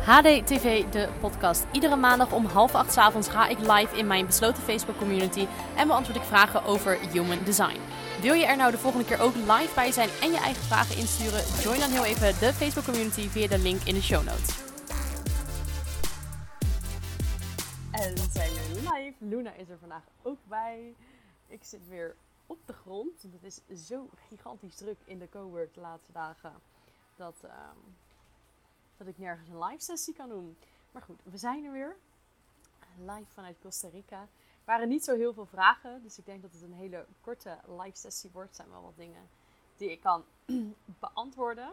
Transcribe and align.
HDTV, 0.00 0.84
de 0.84 1.08
podcast. 1.20 1.66
Iedere 1.72 1.96
maandag 1.96 2.32
om 2.32 2.44
half 2.44 2.74
acht 2.74 2.96
avonds 2.96 3.28
ga 3.28 3.48
ik 3.48 3.58
live 3.58 3.96
in 3.96 4.06
mijn 4.06 4.26
besloten 4.26 4.62
Facebook 4.62 4.96
community 4.98 5.46
en 5.76 5.86
beantwoord 5.86 6.18
ik 6.18 6.24
vragen 6.24 6.64
over 6.64 6.98
human 7.12 7.44
design. 7.44 7.80
Wil 8.20 8.34
je 8.34 8.46
er 8.46 8.56
nou 8.56 8.70
de 8.70 8.78
volgende 8.78 9.06
keer 9.06 9.20
ook 9.20 9.34
live 9.34 9.74
bij 9.74 9.92
zijn 9.92 10.08
en 10.22 10.30
je 10.30 10.38
eigen 10.38 10.62
vragen 10.62 10.96
insturen? 10.96 11.42
Join 11.62 11.80
dan 11.80 11.90
heel 11.90 12.04
even 12.04 12.26
de 12.26 12.52
Facebook 12.52 12.84
community 12.84 13.28
via 13.28 13.48
de 13.48 13.58
link 13.58 13.82
in 13.82 13.94
de 13.94 14.02
show 14.02 14.24
notes. 14.24 14.58
En 17.92 18.14
we 18.14 18.26
zijn 18.32 18.50
weer 18.52 18.92
live. 18.92 19.14
Luna 19.18 19.52
is 19.52 19.68
er 19.68 19.78
vandaag 19.78 20.04
ook 20.22 20.38
bij. 20.48 20.94
Ik 21.46 21.64
zit 21.64 21.88
weer 21.88 22.16
op 22.46 22.58
de 22.66 22.72
grond. 22.72 23.22
Het 23.22 23.60
is 23.66 23.86
zo 23.86 24.08
gigantisch 24.28 24.76
druk 24.76 24.98
in 25.04 25.18
de 25.18 25.28
cowork 25.28 25.74
de 25.74 25.80
laatste 25.80 26.12
dagen. 26.12 26.52
Dat, 27.16 27.34
ehm, 27.42 27.78
dat 29.04 29.08
ik 29.08 29.18
nergens 29.18 29.48
een 29.48 29.64
live 29.64 29.82
sessie 29.82 30.14
kan 30.14 30.28
doen. 30.28 30.56
Maar 30.90 31.02
goed, 31.02 31.20
we 31.24 31.36
zijn 31.36 31.64
er 31.64 31.72
weer. 31.72 31.96
Live 32.98 33.32
vanuit 33.32 33.58
Costa 33.60 33.88
Rica. 33.88 34.20
Er 34.20 34.76
waren 34.76 34.88
niet 34.88 35.04
zo 35.04 35.16
heel 35.16 35.32
veel 35.32 35.46
vragen. 35.46 36.02
Dus 36.02 36.18
ik 36.18 36.26
denk 36.26 36.42
dat 36.42 36.52
het 36.52 36.62
een 36.62 36.72
hele 36.72 37.06
korte 37.20 37.58
live 37.66 37.96
sessie 37.96 38.30
wordt. 38.32 38.48
Er 38.48 38.54
zijn 38.54 38.70
wel 38.70 38.82
wat 38.82 38.96
dingen 38.96 39.28
die 39.76 39.90
ik 39.90 40.00
kan 40.00 40.24
beantwoorden. 41.00 41.72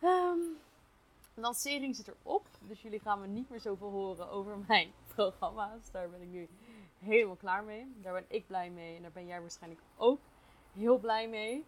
Ehm, 0.00 0.38
lancering 1.34 1.96
zit 1.96 2.08
erop. 2.08 2.46
Dus 2.60 2.82
jullie 2.82 3.00
gaan 3.00 3.20
me 3.20 3.26
niet 3.26 3.50
meer 3.50 3.60
zoveel 3.60 3.90
horen 3.90 4.28
over 4.28 4.58
mijn 4.68 4.92
programma's. 5.06 5.90
Daar 5.90 6.10
ben 6.10 6.22
ik 6.22 6.28
nu 6.28 6.48
helemaal 6.98 7.36
klaar 7.36 7.64
mee. 7.64 7.94
Daar 8.02 8.12
ben 8.12 8.24
ik 8.28 8.46
blij 8.46 8.70
mee. 8.70 8.96
En 8.96 9.02
daar 9.02 9.12
ben 9.12 9.26
jij 9.26 9.40
waarschijnlijk 9.40 9.82
ook 9.96 10.20
heel 10.72 10.98
blij 10.98 11.28
mee. 11.28 11.64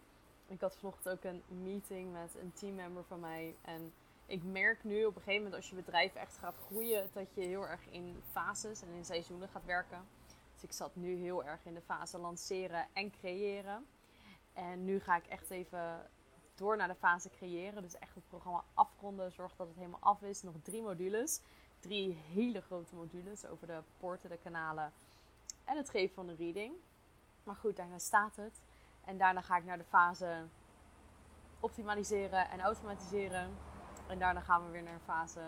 Ik 0.47 0.61
had 0.61 0.77
vanochtend 0.77 1.15
ook 1.15 1.23
een 1.23 1.43
meeting 1.63 2.11
met 2.11 2.35
een 2.41 2.53
teammember 2.53 3.03
van 3.03 3.19
mij. 3.19 3.55
En 3.61 3.93
ik 4.27 4.43
merk 4.43 4.83
nu 4.83 5.05
op 5.05 5.15
een 5.15 5.21
gegeven 5.21 5.43
moment 5.43 5.55
als 5.55 5.69
je 5.69 5.75
bedrijf 5.75 6.15
echt 6.15 6.37
gaat 6.37 6.57
groeien, 6.65 7.09
dat 7.11 7.33
je 7.33 7.41
heel 7.41 7.67
erg 7.67 7.89
in 7.89 8.21
fases 8.31 8.81
en 8.81 8.89
in 8.93 9.05
seizoenen 9.05 9.49
gaat 9.49 9.65
werken. 9.65 10.07
Dus 10.53 10.63
ik 10.63 10.71
zat 10.71 10.95
nu 10.95 11.15
heel 11.15 11.43
erg 11.43 11.65
in 11.65 11.73
de 11.73 11.81
fase 11.81 12.17
lanceren 12.17 12.87
en 12.93 13.11
creëren. 13.11 13.87
En 14.53 14.83
nu 14.83 14.99
ga 14.99 15.15
ik 15.15 15.27
echt 15.27 15.49
even 15.49 16.09
door 16.55 16.77
naar 16.77 16.87
de 16.87 16.95
fase 16.95 17.29
creëren. 17.29 17.81
Dus 17.81 17.97
echt 17.97 18.15
het 18.15 18.27
programma 18.27 18.63
afronden. 18.73 19.31
Zorg 19.31 19.55
dat 19.55 19.67
het 19.67 19.77
helemaal 19.77 19.99
af 19.99 20.21
is. 20.21 20.41
Nog 20.41 20.55
drie 20.63 20.81
modules. 20.81 21.41
Drie 21.79 22.13
hele 22.13 22.61
grote 22.61 22.95
modules 22.95 23.45
over 23.45 23.67
de 23.67 23.81
poorten, 23.97 24.29
de 24.29 24.37
kanalen 24.37 24.93
en 25.63 25.77
het 25.77 25.89
geven 25.89 26.15
van 26.15 26.27
de 26.27 26.35
reading. 26.35 26.73
Maar 27.43 27.55
goed, 27.55 27.75
daarna 27.75 27.99
staat 27.99 28.35
het. 28.35 28.61
En 29.05 29.17
daarna 29.17 29.41
ga 29.41 29.57
ik 29.57 29.65
naar 29.65 29.77
de 29.77 29.83
fase 29.83 30.45
optimaliseren 31.59 32.49
en 32.49 32.59
automatiseren. 32.59 33.57
En 34.07 34.19
daarna 34.19 34.39
gaan 34.39 34.65
we 34.65 34.71
weer 34.71 34.83
naar 34.83 34.99
fase. 34.99 35.41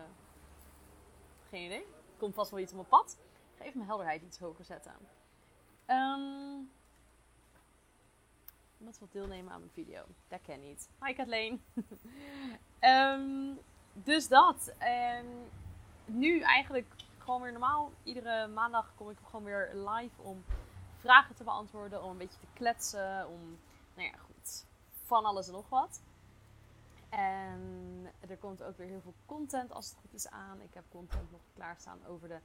Geen 1.50 1.66
idee. 1.66 1.86
Komt 2.18 2.34
vast 2.34 2.52
wel 2.52 2.60
iets 2.60 2.72
op 2.72 2.78
mijn 2.78 2.90
pad. 2.90 3.18
Ik 3.54 3.58
ga 3.58 3.64
even 3.64 3.78
mijn 3.78 3.90
helderheid 3.90 4.22
iets 4.22 4.40
hoger 4.40 4.66
zetten. 4.66 4.92
Um, 5.88 6.72
iemand 8.78 9.00
wil 9.00 9.08
deelnemen 9.12 9.54
aan 9.54 9.60
mijn 9.60 9.72
video. 9.72 10.04
Dat 10.28 10.42
ken 10.42 10.60
niet. 10.60 10.90
Hi 11.06 11.14
Kathleen. 11.14 11.64
um, 12.82 13.60
dus 14.10 14.28
dat. 14.28 14.74
Nu 16.06 16.42
eigenlijk 16.42 16.94
gewoon 17.18 17.42
weer 17.42 17.52
normaal. 17.52 17.92
Iedere 18.04 18.48
maandag 18.48 18.94
kom 18.96 19.10
ik 19.10 19.18
gewoon 19.26 19.46
weer 19.46 19.72
live 19.74 20.22
om 20.22 20.44
vragen 20.98 21.36
te 21.36 21.44
beantwoorden. 21.44 22.04
Om 22.04 22.10
een 22.12 22.18
beetje 22.18 22.40
te 22.40 22.48
kletsen. 22.54 23.28
Om, 23.28 23.60
nou 23.96 24.08
ja, 24.08 24.18
goed. 24.18 24.66
Van 25.06 25.26
alles 25.26 25.48
en 25.48 25.54
nog 25.54 25.70
wat. 25.70 26.02
En 27.10 28.08
er 28.20 28.38
komt 28.38 28.64
ook 28.64 28.78
weer 28.78 28.88
heel 28.88 29.02
veel 29.02 29.14
content 29.26 29.72
als 29.72 29.90
het 29.90 29.98
goed 30.02 30.14
is 30.14 30.30
aan. 30.30 30.62
Ik 30.62 30.74
heb 30.74 30.84
content 30.90 31.32
nog 31.32 31.42
klaarstaan 31.54 32.06
over 32.06 32.28
de 32.28 32.40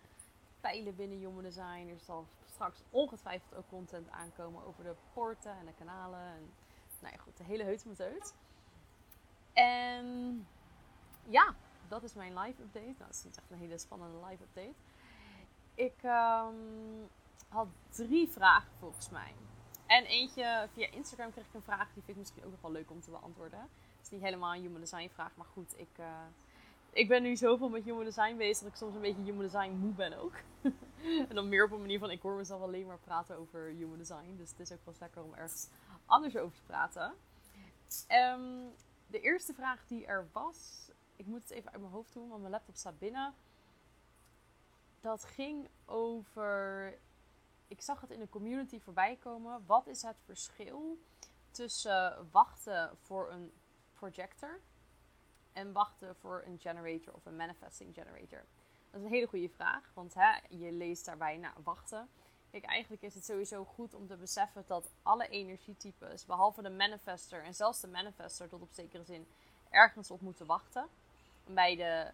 pijlen 0.60 0.96
binnen 0.96 1.18
Human 1.18 1.42
Design. 1.42 1.88
Er 1.88 2.00
zal 2.00 2.26
straks 2.46 2.82
ongetwijfeld 2.90 3.54
ook 3.54 3.68
content 3.68 4.10
aankomen 4.10 4.64
over 4.64 4.84
de 4.84 4.94
poorten 5.12 5.52
en 5.58 5.66
de 5.66 5.72
kanalen. 5.78 6.20
En, 6.20 6.52
nou 7.00 7.14
ja, 7.14 7.20
goed, 7.22 7.36
de 7.36 7.44
hele 7.44 7.62
heut 7.62 7.84
met 7.84 7.98
heut. 7.98 8.34
En 9.52 10.46
ja, 11.24 11.54
dat 11.88 12.02
is 12.02 12.14
mijn 12.14 12.38
live 12.38 12.62
update. 12.62 12.84
Nou, 12.84 12.98
dat 12.98 13.14
is 13.14 13.24
niet 13.24 13.36
echt 13.36 13.50
een 13.50 13.58
hele 13.58 13.78
spannende 13.78 14.26
live 14.26 14.42
update. 14.42 14.74
Ik 15.74 16.02
um, 16.02 17.08
had 17.48 17.68
drie 17.88 18.28
vragen 18.28 18.72
volgens 18.78 19.10
mij. 19.10 19.34
En 19.86 20.04
eentje 20.04 20.68
via 20.72 20.90
Instagram 20.90 21.32
kreeg 21.32 21.46
ik 21.46 21.54
een 21.54 21.62
vraag. 21.62 21.92
Die 21.92 22.02
vind 22.02 22.08
ik 22.08 22.16
misschien 22.16 22.44
ook 22.44 22.50
nog 22.50 22.60
wel 22.60 22.72
leuk 22.72 22.90
om 22.90 23.00
te 23.00 23.10
beantwoorden 23.10 23.68
is 24.04 24.10
niet 24.10 24.22
helemaal 24.22 24.54
een 24.54 24.60
human 24.60 24.80
design 24.80 25.08
vraag, 25.12 25.36
maar 25.36 25.46
goed, 25.46 25.78
ik, 25.78 25.98
uh, 26.00 26.06
ik 26.90 27.08
ben 27.08 27.22
nu 27.22 27.36
zoveel 27.36 27.68
met 27.68 27.84
human 27.84 28.04
design 28.04 28.36
bezig 28.36 28.62
dat 28.62 28.72
ik 28.72 28.78
soms 28.78 28.94
een 28.94 29.00
beetje 29.00 29.22
human 29.22 29.42
design 29.42 29.70
moe 29.70 29.92
ben 29.92 30.18
ook. 30.18 30.34
en 31.28 31.34
dan 31.34 31.48
meer 31.48 31.64
op 31.64 31.70
een 31.70 31.80
manier 31.80 31.98
van, 31.98 32.10
ik 32.10 32.22
hoor 32.22 32.36
mezelf 32.36 32.62
alleen 32.62 32.86
maar 32.86 32.98
praten 32.98 33.38
over 33.38 33.68
human 33.68 33.98
design. 33.98 34.34
Dus 34.36 34.50
het 34.50 34.60
is 34.60 34.72
ook 34.72 34.84
wel 34.84 34.94
lekker 34.98 35.22
om 35.22 35.34
ergens 35.34 35.68
anders 36.06 36.36
over 36.36 36.56
te 36.56 36.62
praten. 36.62 37.14
Um, 38.08 38.72
de 39.06 39.20
eerste 39.20 39.54
vraag 39.54 39.86
die 39.86 40.06
er 40.06 40.28
was, 40.32 40.90
ik 41.16 41.26
moet 41.26 41.42
het 41.42 41.50
even 41.50 41.72
uit 41.72 41.80
mijn 41.80 41.92
hoofd 41.92 42.12
doen, 42.12 42.28
want 42.28 42.40
mijn 42.40 42.52
laptop 42.52 42.76
staat 42.76 42.98
binnen. 42.98 43.34
Dat 45.00 45.24
ging 45.24 45.68
over, 45.84 46.98
ik 47.68 47.80
zag 47.80 48.00
het 48.00 48.10
in 48.10 48.20
de 48.20 48.28
community 48.28 48.80
voorbij 48.80 49.16
komen. 49.16 49.66
Wat 49.66 49.86
is 49.86 50.02
het 50.02 50.16
verschil 50.24 50.98
tussen 51.50 52.28
wachten 52.30 52.96
voor 53.02 53.30
een 53.30 53.52
projector 54.10 54.60
en 55.52 55.72
wachten 55.72 56.16
voor 56.16 56.42
een 56.46 56.58
generator 56.58 57.14
of 57.14 57.26
een 57.26 57.36
manifesting 57.36 57.94
generator? 57.94 58.44
Dat 58.90 59.00
is 59.00 59.06
een 59.06 59.12
hele 59.12 59.26
goede 59.26 59.48
vraag, 59.48 59.90
want 59.94 60.14
hè, 60.14 60.32
je 60.48 60.72
leest 60.72 61.04
daarbij, 61.04 61.36
nou, 61.36 61.54
wachten. 61.64 62.08
Kijk, 62.50 62.64
eigenlijk 62.64 63.02
is 63.02 63.14
het 63.14 63.24
sowieso 63.24 63.64
goed 63.64 63.94
om 63.94 64.06
te 64.06 64.16
beseffen 64.16 64.64
dat 64.66 64.90
alle 65.02 65.28
energietypes, 65.28 66.24
behalve 66.24 66.62
de 66.62 66.70
manifester 66.70 67.42
en 67.42 67.54
zelfs 67.54 67.80
de 67.80 67.88
manifester 67.88 68.48
tot 68.48 68.62
op 68.62 68.70
zekere 68.72 69.04
zin, 69.04 69.26
ergens 69.70 70.10
op 70.10 70.20
moeten 70.20 70.46
wachten. 70.46 70.88
Bij 71.46 71.76
de 71.76 72.10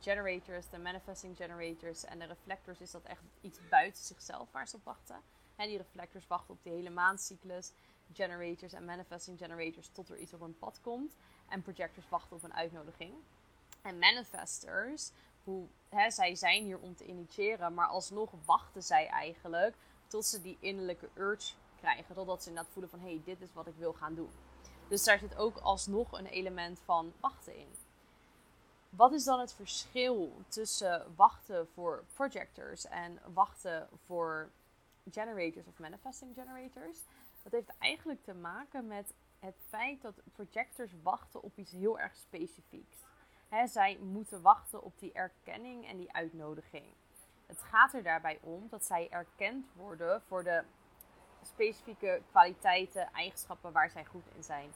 generators, 0.00 0.68
de 0.68 0.78
manifesting 0.78 1.36
generators 1.36 2.04
en 2.04 2.18
de 2.18 2.24
reflectors 2.24 2.80
is 2.80 2.90
dat 2.90 3.02
echt 3.02 3.22
iets 3.40 3.58
buiten 3.68 4.04
zichzelf 4.04 4.52
waar 4.52 4.68
ze 4.68 4.76
op 4.76 4.84
wachten. 4.84 5.20
En 5.56 5.68
die 5.68 5.76
reflectors 5.76 6.26
wachten 6.26 6.54
op 6.54 6.62
de 6.62 6.70
hele 6.70 6.90
maandcyclus 6.90 7.72
generators 8.12 8.72
en 8.72 8.84
manifesting 8.84 9.38
generators 9.38 9.88
tot 9.88 10.08
er 10.08 10.18
iets 10.18 10.32
op 10.32 10.40
een 10.40 10.58
pad 10.58 10.80
komt. 10.80 11.16
En 11.48 11.62
projectors 11.62 12.08
wachten 12.08 12.36
op 12.36 12.42
een 12.42 12.54
uitnodiging. 12.54 13.14
En 13.82 13.98
manifestors, 13.98 15.10
hoe, 15.44 15.66
hè, 15.88 16.10
zij 16.10 16.34
zijn 16.34 16.64
hier 16.64 16.78
om 16.78 16.94
te 16.94 17.06
initiëren, 17.06 17.74
maar 17.74 17.86
alsnog 17.86 18.30
wachten 18.44 18.82
zij 18.82 19.06
eigenlijk 19.06 19.76
tot 20.06 20.26
ze 20.26 20.40
die 20.40 20.56
innerlijke 20.60 21.08
urge 21.14 21.54
krijgen. 21.76 22.14
Totdat 22.14 22.42
ze 22.42 22.48
inderdaad 22.48 22.72
voelen 22.72 22.90
van, 22.90 23.00
hé, 23.00 23.08
hey, 23.08 23.22
dit 23.24 23.40
is 23.40 23.52
wat 23.52 23.66
ik 23.66 23.74
wil 23.76 23.92
gaan 23.92 24.14
doen. 24.14 24.30
Dus 24.88 25.04
daar 25.04 25.18
zit 25.18 25.36
ook 25.36 25.56
alsnog 25.56 26.12
een 26.12 26.26
element 26.26 26.80
van 26.84 27.12
wachten 27.20 27.56
in. 27.56 27.68
Wat 28.90 29.12
is 29.12 29.24
dan 29.24 29.40
het 29.40 29.52
verschil 29.52 30.32
tussen 30.48 31.14
wachten 31.16 31.68
voor 31.68 32.04
projectors 32.14 32.86
en 32.86 33.18
wachten 33.32 33.88
voor 34.06 34.50
generators 35.10 35.66
of 35.66 35.78
manifesting 35.78 36.34
generators? 36.34 36.98
Dat 37.42 37.52
heeft 37.52 37.72
eigenlijk 37.78 38.24
te 38.24 38.34
maken 38.34 38.86
met 38.86 39.14
het 39.44 39.60
feit 39.68 40.02
dat 40.02 40.14
projectors 40.32 40.92
wachten 41.02 41.42
op 41.42 41.58
iets 41.58 41.72
heel 41.72 41.98
erg 41.98 42.14
specifieks. 42.14 42.98
zij 43.64 43.98
moeten 43.98 44.42
wachten 44.42 44.82
op 44.82 44.98
die 44.98 45.12
erkenning 45.12 45.88
en 45.88 45.96
die 45.96 46.12
uitnodiging. 46.12 46.86
Het 47.46 47.58
gaat 47.58 47.94
er 47.94 48.02
daarbij 48.02 48.38
om 48.42 48.68
dat 48.68 48.84
zij 48.84 49.10
erkend 49.10 49.66
worden 49.76 50.22
voor 50.22 50.44
de 50.44 50.64
specifieke 51.42 52.22
kwaliteiten, 52.30 53.12
eigenschappen 53.12 53.72
waar 53.72 53.90
zij 53.90 54.04
goed 54.04 54.26
in 54.36 54.42
zijn. 54.42 54.70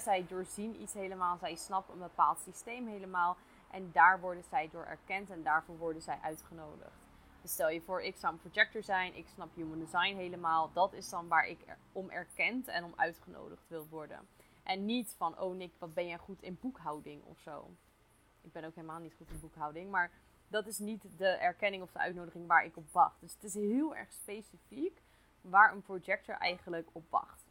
zij 0.00 0.26
doorzien 0.28 0.80
iets 0.82 0.94
helemaal, 0.94 1.38
zij 1.38 1.54
snappen 1.54 1.94
een 1.94 2.00
bepaald 2.00 2.38
systeem 2.38 2.86
helemaal 2.86 3.36
en 3.70 3.92
daar 3.92 4.20
worden 4.20 4.44
zij 4.50 4.68
door 4.72 4.84
erkend 4.84 5.30
en 5.30 5.42
daarvoor 5.42 5.78
worden 5.78 6.02
zij 6.02 6.18
uitgenodigd. 6.22 7.07
Stel 7.44 7.68
je 7.68 7.80
voor, 7.80 8.02
ik 8.02 8.16
zou 8.16 8.32
een 8.32 8.40
projector 8.40 8.82
zijn, 8.82 9.16
ik 9.16 9.28
snap 9.28 9.54
human 9.54 9.78
design 9.78 10.16
helemaal. 10.16 10.72
Dat 10.72 10.92
is 10.92 11.08
dan 11.08 11.28
waar 11.28 11.46
ik 11.46 11.58
om 11.92 12.10
erkend 12.10 12.68
en 12.68 12.84
om 12.84 12.92
uitgenodigd 12.96 13.68
wil 13.68 13.86
worden. 13.88 14.28
En 14.62 14.84
niet 14.84 15.14
van, 15.16 15.40
oh 15.40 15.56
Nick, 15.56 15.72
wat 15.78 15.94
ben 15.94 16.06
jij 16.06 16.18
goed 16.18 16.42
in 16.42 16.58
boekhouding 16.60 17.24
of 17.24 17.38
zo. 17.38 17.70
Ik 18.40 18.52
ben 18.52 18.64
ook 18.64 18.74
helemaal 18.74 19.00
niet 19.00 19.14
goed 19.14 19.30
in 19.30 19.40
boekhouding, 19.40 19.90
maar 19.90 20.10
dat 20.48 20.66
is 20.66 20.78
niet 20.78 21.18
de 21.18 21.28
erkenning 21.28 21.82
of 21.82 21.92
de 21.92 21.98
uitnodiging 21.98 22.46
waar 22.46 22.64
ik 22.64 22.76
op 22.76 22.92
wacht. 22.92 23.20
Dus 23.20 23.32
het 23.32 23.44
is 23.44 23.54
heel 23.54 23.96
erg 23.96 24.12
specifiek 24.12 25.02
waar 25.40 25.72
een 25.72 25.82
projector 25.82 26.34
eigenlijk 26.34 26.88
op 26.92 27.10
wacht. 27.10 27.44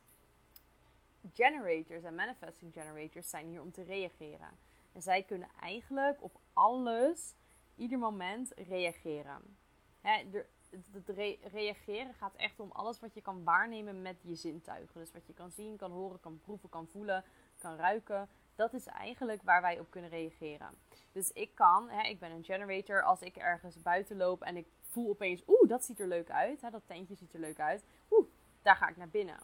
Generators 1.34 2.04
en 2.04 2.16
manifesting 2.16 2.74
generators 2.74 3.30
zijn 3.30 3.48
hier 3.48 3.62
om 3.62 3.72
te 3.72 3.84
reageren. 3.84 4.50
En 4.94 5.02
zij 5.02 5.24
kunnen 5.24 5.50
eigenlijk 5.60 6.24
op 6.24 6.40
alles, 6.54 7.34
ieder 7.76 8.00
moment 8.00 8.52
reageren 8.56 9.58
het 10.02 11.10
reageren 11.52 12.14
gaat 12.14 12.36
echt 12.36 12.60
om 12.60 12.72
alles 12.72 13.00
wat 13.00 13.14
je 13.14 13.22
kan 13.22 13.44
waarnemen 13.44 14.02
met 14.02 14.18
je 14.22 14.36
zintuigen. 14.36 15.00
Dus 15.00 15.12
wat 15.12 15.28
je 15.28 15.34
kan 15.34 15.52
zien, 15.52 15.78
kan 15.78 15.92
horen, 15.92 16.20
kan 16.20 16.40
proeven, 16.44 16.70
kan 16.70 16.88
voelen, 16.88 17.24
kan 17.58 17.76
ruiken, 17.76 18.30
Dat 18.56 18.74
is 18.74 18.86
eigenlijk 18.86 19.42
waar 19.42 19.62
wij 19.62 19.80
op 19.80 19.92
kunnen 19.92 20.10
reageren. 20.10 20.70
Dus 21.12 21.32
ik 21.32 21.56
kan, 21.56 21.90
hè, 21.90 22.08
ik 22.08 22.20
ben 22.20 22.32
een 22.32 22.44
generator, 22.44 23.04
als 23.04 23.22
ik 23.22 23.36
ergens 23.36 23.82
buiten 23.82 24.18
loop 24.18 24.42
en 24.42 24.58
ik 24.58 24.68
voel 24.82 25.10
opeens, 25.10 25.44
oeh, 25.48 25.70
dat 25.70 25.86
ziet 25.86 26.00
er 26.00 26.08
leuk 26.08 26.30
uit. 26.30 26.62
Hè, 26.62 26.70
dat 26.70 26.82
tentje 26.86 27.16
ziet 27.16 27.34
er 27.34 27.40
leuk 27.40 27.60
uit. 27.60 27.84
Oeh, 28.12 28.28
daar 28.62 28.76
ga 28.76 28.88
ik 28.88 28.98
naar 28.98 29.10
binnen. 29.10 29.40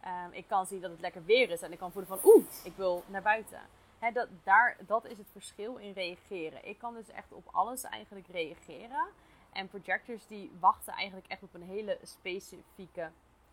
Ehm, 0.00 0.32
ik 0.32 0.48
kan 0.48 0.66
zien 0.66 0.80
dat 0.80 0.90
het 0.90 1.00
lekker 1.00 1.24
weer 1.24 1.50
is 1.50 1.62
en 1.62 1.72
ik 1.72 1.78
kan 1.78 1.92
voelen 1.92 2.18
van, 2.18 2.30
oeh, 2.32 2.44
ik 2.64 2.76
wil 2.76 3.02
naar 3.06 3.22
buiten. 3.22 3.60
Hè, 3.98 4.12
dat, 4.12 4.28
daar, 4.44 4.76
dat 4.86 5.04
is 5.04 5.18
het 5.18 5.30
verschil 5.32 5.76
in 5.76 5.92
reageren. 5.92 6.68
Ik 6.68 6.78
kan 6.78 6.94
dus 6.94 7.08
echt 7.08 7.32
op 7.32 7.48
alles 7.50 7.82
eigenlijk 7.82 8.26
reageren. 8.26 9.06
En 9.52 9.68
projectors 9.68 10.26
die 10.26 10.52
wachten 10.60 10.92
eigenlijk 10.92 11.26
echt 11.26 11.42
op 11.42 11.54
een 11.54 11.62
hele 11.62 11.98
specifieke 12.02 13.10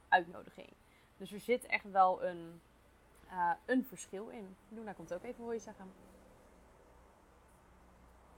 uitnodiging. 0.08 0.70
Dus 1.18 1.32
er 1.32 1.40
zit 1.40 1.66
echt 1.66 1.92
wel 1.92 2.24
een, 2.24 2.62
uh, 3.32 3.52
een 3.66 3.86
verschil 3.86 4.28
in. 4.28 4.56
Luna 4.70 4.94
komt 4.94 5.14
ook 5.14 5.24
even, 5.24 5.44
hoor 5.44 5.54
je 5.54 5.60
zeggen. 5.60 5.92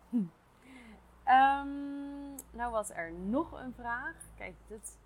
Hm. 0.10 0.16
Um, 1.28 2.36
nou 2.52 2.72
was 2.72 2.90
er 2.90 3.12
nog 3.12 3.52
een 3.52 3.74
vraag. 3.74 4.16
Kijk, 4.36 4.56
dit. 4.68 4.98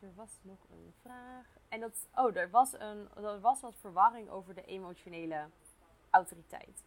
Er 0.00 0.14
was 0.14 0.38
nog 0.42 0.58
een 0.70 0.94
vraag. 1.02 1.46
En 1.68 1.80
dat. 1.80 2.08
Oh, 2.14 2.36
er 2.36 2.50
was, 2.50 2.72
een, 2.72 3.08
er 3.16 3.40
was 3.40 3.60
wat 3.60 3.74
verwarring 3.76 4.28
over 4.28 4.54
de 4.54 4.64
emotionele 4.64 5.48
autoriteit. 6.10 6.84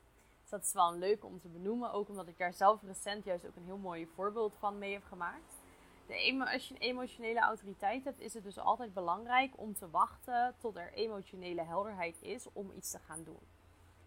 Dat 0.50 0.63
is 0.63 0.74
wel 0.74 0.92
een 0.92 1.00
leuke 1.00 1.25
om 1.25 1.40
te 1.40 1.48
benoemen. 1.48 1.92
Ook 1.92 2.10
omdat 2.10 2.28
ik 2.28 2.38
daar 2.38 2.54
zelf 2.54 2.81
recent 2.84 3.25
juist 3.25 3.48
ook 3.48 3.56
een 3.56 3.63
heel 3.63 3.78
mooi 3.78 4.07
voorbeeld 4.16 4.56
van 4.60 4.78
mee 4.78 4.94
heb 4.94 5.04
gemaakt. 5.04 5.62
De 6.07 6.48
als 6.51 6.68
je 6.68 6.74
een 6.74 6.81
emotionele 6.81 7.40
autoriteit 7.40 8.04
hebt, 8.04 8.19
is 8.19 8.34
het 8.34 8.44
dus 8.44 8.57
altijd 8.57 8.94
belangrijk 8.94 9.54
om 9.56 9.74
te 9.74 9.90
wachten 9.90 10.56
tot 10.60 10.78
er 10.78 10.94
emotionele 10.94 11.63
helderheid 11.63 12.22
is 12.22 12.48
om 12.54 12.72
iets 12.75 12.92
te 12.92 13.00
gaan 13.00 13.24
doen. 13.24 13.40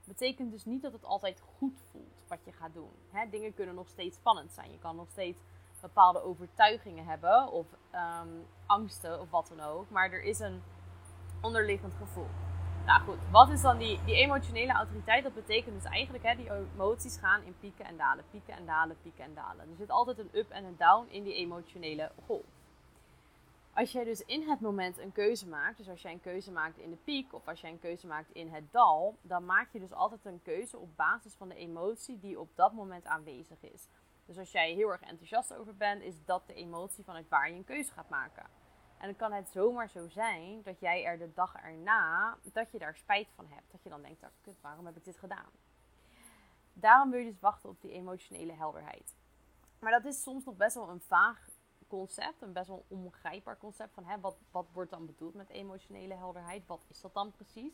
Betekent 0.05 0.51
dus 0.51 0.65
niet 0.65 0.83
dat 0.83 0.93
het 0.93 1.05
altijd 1.05 1.41
goed 1.59 1.81
voelt 1.91 2.25
wat 2.29 2.45
je 2.45 2.53
gaat 2.53 2.75
doen. 2.75 2.91
dingen 3.31 3.55
kunnen 3.55 3.75
nog 3.75 3.89
steeds 3.89 4.17
spannend 4.17 4.53
zijn. 4.53 4.71
Je 4.71 4.79
kan 4.79 4.97
nog 4.97 5.11
steeds 5.11 5.39
bepaalde 5.81 6.23
overtuigingen 6.23 7.05
hebben 7.05 7.51
of 7.51 7.67
um, 7.95 8.47
angsten 8.67 9.21
of 9.21 9.31
wat 9.31 9.49
dan 9.49 9.61
ook. 9.61 9.91
Maar 9.91 10.13
er 10.13 10.23
is 10.23 10.39
een 10.39 10.63
onderliggend 11.41 11.95
gevoel. 11.95 12.29
Nou 12.87 13.03
goed, 13.03 13.19
wat 13.31 13.49
is 13.49 13.61
dan 13.61 13.79
die, 13.79 14.01
die 14.05 14.15
emotionele 14.15 14.73
autoriteit? 14.73 15.23
Dat 15.23 15.35
betekent 15.35 15.83
dus 15.83 15.91
eigenlijk, 15.93 16.25
hè, 16.25 16.37
die 16.37 16.51
emoties 16.75 17.17
gaan 17.17 17.43
in 17.43 17.55
pieken 17.61 17.85
en 17.85 17.97
dalen, 17.97 18.25
pieken 18.31 18.55
en 18.55 18.67
dalen, 18.67 18.97
pieken 19.03 19.25
en 19.25 19.35
dalen. 19.35 19.71
Er 19.71 19.77
zit 19.77 19.91
altijd 19.91 20.19
een 20.19 20.31
up 20.33 20.51
en 20.51 20.65
een 20.65 20.77
down 20.77 21.07
in 21.09 21.23
die 21.23 21.35
emotionele 21.35 22.13
golf. 22.27 22.45
Als 23.75 23.93
jij 23.93 24.05
dus 24.05 24.25
in 24.25 24.49
het 24.49 24.61
moment 24.61 24.99
een 24.99 25.13
keuze 25.13 25.49
maakt, 25.49 25.77
dus 25.77 25.89
als 25.89 26.03
jij 26.03 26.13
een 26.13 26.21
keuze 26.21 26.53
maakt 26.53 26.79
in 26.79 26.91
de 26.91 26.97
piek 26.97 27.35
of 27.35 27.49
als 27.49 27.61
jij 27.61 27.71
een 27.71 27.79
keuze 27.79 28.07
maakt 28.07 28.31
in 28.31 28.49
het 28.49 28.73
dal, 28.73 29.17
dan 29.23 29.45
maak 29.45 29.69
je 29.73 29.81
dus 29.81 29.93
altijd 29.93 30.25
een 30.25 30.43
keuze 30.43 30.79
op 30.79 30.97
basis 30.97 31.35
van 31.35 31.49
de 31.49 31.55
emotie 31.55 32.19
die 32.19 32.41
op 32.41 32.49
dat 32.55 32.73
moment 32.73 33.07
aanwezig 33.07 33.63
is. 33.63 33.89
Dus 34.27 34.39
als 34.39 34.53
jij 34.53 34.73
heel 34.73 34.89
erg 34.89 35.01
enthousiast 35.01 35.55
over 35.55 35.77
bent, 35.77 36.03
is 36.03 36.25
dat 36.25 36.47
de 36.47 36.55
emotie 36.55 37.05
vanuit 37.05 37.29
waar 37.29 37.51
je 37.51 37.57
een 37.57 37.65
keuze 37.65 37.93
gaat 37.93 38.09
maken. 38.09 38.62
En 39.03 39.09
dan 39.09 39.17
kan 39.17 39.33
het 39.33 39.49
zomaar 39.49 39.89
zo 39.89 40.09
zijn 40.09 40.63
dat 40.63 40.81
jij 40.81 41.05
er 41.05 41.19
de 41.19 41.33
dag 41.35 41.55
erna, 41.55 42.39
dat 42.53 42.71
je 42.71 42.79
daar 42.79 42.97
spijt 42.97 43.29
van 43.35 43.47
hebt. 43.49 43.73
Dat 43.73 43.83
je 43.83 43.89
dan 43.89 44.03
denkt, 44.03 44.23
oh, 44.23 44.29
kut, 44.41 44.61
waarom 44.61 44.87
heb 44.87 44.97
ik 44.97 45.05
dit 45.05 45.19
gedaan? 45.19 45.51
Daarom 46.73 47.11
wil 47.11 47.21
je 47.21 47.31
dus 47.31 47.41
wachten 47.41 47.69
op 47.69 47.81
die 47.81 47.91
emotionele 47.91 48.53
helderheid. 48.53 49.15
Maar 49.79 49.93
dat 49.93 50.05
is 50.05 50.23
soms 50.23 50.45
nog 50.45 50.57
best 50.57 50.75
wel 50.75 50.89
een 50.89 51.01
vaag 51.01 51.49
concept, 51.89 52.43
een 52.43 52.53
best 52.53 52.69
wel 52.69 52.85
onbegrijpbaar 52.89 53.59
concept 53.59 53.95
van 53.95 54.05
hè, 54.05 54.21
wat, 54.21 54.37
wat 54.51 54.67
wordt 54.73 54.91
dan 54.91 55.07
bedoeld 55.07 55.35
met 55.35 55.49
emotionele 55.49 56.15
helderheid? 56.15 56.67
Wat 56.67 56.85
is 56.89 57.01
dat 57.01 57.15
dan 57.15 57.33
precies? 57.33 57.73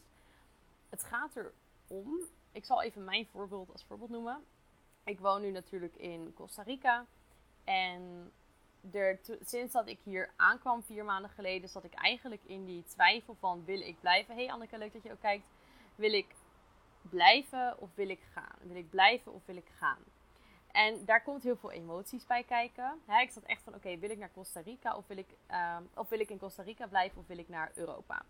Het 0.88 1.04
gaat 1.04 1.36
erom, 1.36 2.18
ik 2.52 2.64
zal 2.64 2.82
even 2.82 3.04
mijn 3.04 3.26
voorbeeld 3.26 3.72
als 3.72 3.84
voorbeeld 3.84 4.10
noemen. 4.10 4.44
Ik 5.04 5.20
woon 5.20 5.40
nu 5.40 5.50
natuurlijk 5.50 5.96
in 5.96 6.34
Costa 6.34 6.62
Rica 6.62 7.06
en 7.64 8.32
er, 8.92 9.20
sinds 9.44 9.72
dat 9.72 9.88
ik 9.88 9.98
hier 10.04 10.30
aankwam, 10.36 10.82
vier 10.82 11.04
maanden 11.04 11.30
geleden, 11.30 11.68
zat 11.68 11.84
ik 11.84 11.94
eigenlijk 11.94 12.42
in 12.44 12.64
die 12.64 12.84
twijfel 12.84 13.36
van 13.40 13.64
wil 13.64 13.80
ik 13.80 14.00
blijven? 14.00 14.34
Hey 14.34 14.50
Anneke, 14.50 14.78
leuk 14.78 14.92
dat 14.92 15.02
je 15.02 15.12
ook 15.12 15.20
kijkt. 15.20 15.46
Wil 15.94 16.12
ik 16.12 16.26
blijven 17.02 17.78
of 17.78 17.88
wil 17.94 18.08
ik 18.08 18.20
gaan? 18.32 18.58
Wil 18.60 18.76
ik 18.76 18.90
blijven 18.90 19.32
of 19.32 19.42
wil 19.44 19.56
ik 19.56 19.68
gaan? 19.78 19.98
En 20.72 21.04
daar 21.04 21.22
komt 21.22 21.42
heel 21.42 21.56
veel 21.56 21.70
emoties 21.70 22.26
bij 22.26 22.44
kijken. 22.44 23.00
ik 23.22 23.30
zat 23.30 23.42
echt 23.42 23.62
van, 23.62 23.74
oké, 23.74 23.98
wil 23.98 24.10
ik 24.10 24.18
naar 24.18 24.32
Costa 24.32 24.60
Rica 24.60 24.96
of 24.96 25.06
wil, 25.06 25.16
ik, 25.16 25.36
ehm, 25.46 25.82
of 25.94 26.08
wil 26.08 26.20
ik 26.20 26.30
in 26.30 26.38
Costa 26.38 26.62
Rica 26.62 26.86
blijven 26.86 27.18
of 27.18 27.26
wil 27.26 27.38
ik 27.38 27.48
naar 27.48 27.70
Europa? 27.74 28.22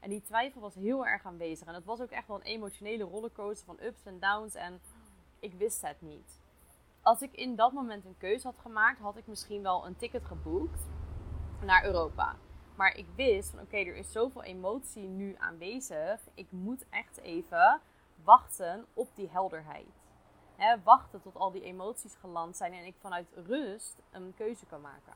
En 0.00 0.10
die 0.10 0.22
twijfel 0.22 0.60
was 0.60 0.74
heel 0.74 1.06
erg 1.06 1.24
aanwezig. 1.24 1.66
En 1.66 1.74
het 1.74 1.84
was 1.84 2.00
ook 2.00 2.10
echt 2.10 2.26
wel 2.26 2.36
een 2.36 2.42
emotionele 2.42 3.04
rollercoaster 3.04 3.66
van 3.66 3.78
ups 3.82 4.04
en 4.04 4.18
downs. 4.20 4.54
En 4.54 4.80
ik 5.38 5.52
wist 5.52 5.82
het 5.82 6.00
niet 6.00 6.41
als 7.02 7.22
ik 7.22 7.32
in 7.32 7.56
dat 7.56 7.72
moment 7.72 8.04
een 8.04 8.18
keuze 8.18 8.46
had 8.46 8.58
gemaakt, 8.58 8.98
had 8.98 9.16
ik 9.16 9.26
misschien 9.26 9.62
wel 9.62 9.86
een 9.86 9.96
ticket 9.96 10.24
geboekt 10.24 10.80
naar 11.64 11.84
Europa. 11.84 12.36
Maar 12.74 12.96
ik 12.96 13.06
wist 13.16 13.50
van 13.50 13.60
oké, 13.60 13.76
er 13.76 13.96
is 13.96 14.12
zoveel 14.12 14.42
emotie 14.42 15.08
nu 15.08 15.36
aanwezig. 15.38 16.20
Ik 16.34 16.46
moet 16.50 16.84
echt 16.90 17.20
even 17.20 17.80
wachten 18.24 18.86
op 18.94 19.08
die 19.14 19.28
helderheid. 19.30 20.00
wachten 20.84 21.22
tot 21.22 21.36
al 21.36 21.50
die 21.50 21.62
emoties 21.62 22.14
geland 22.20 22.56
zijn 22.56 22.72
en 22.72 22.84
ik 22.84 22.94
vanuit 23.00 23.26
rust 23.46 23.96
een 24.10 24.34
keuze 24.36 24.66
kan 24.66 24.80
maken. 24.80 25.14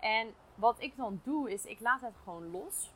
En 0.00 0.34
wat 0.54 0.82
ik 0.82 0.96
dan 0.96 1.20
doe, 1.24 1.52
is 1.52 1.64
ik 1.64 1.80
laat 1.80 2.00
het 2.00 2.14
gewoon 2.22 2.50
los. 2.50 2.90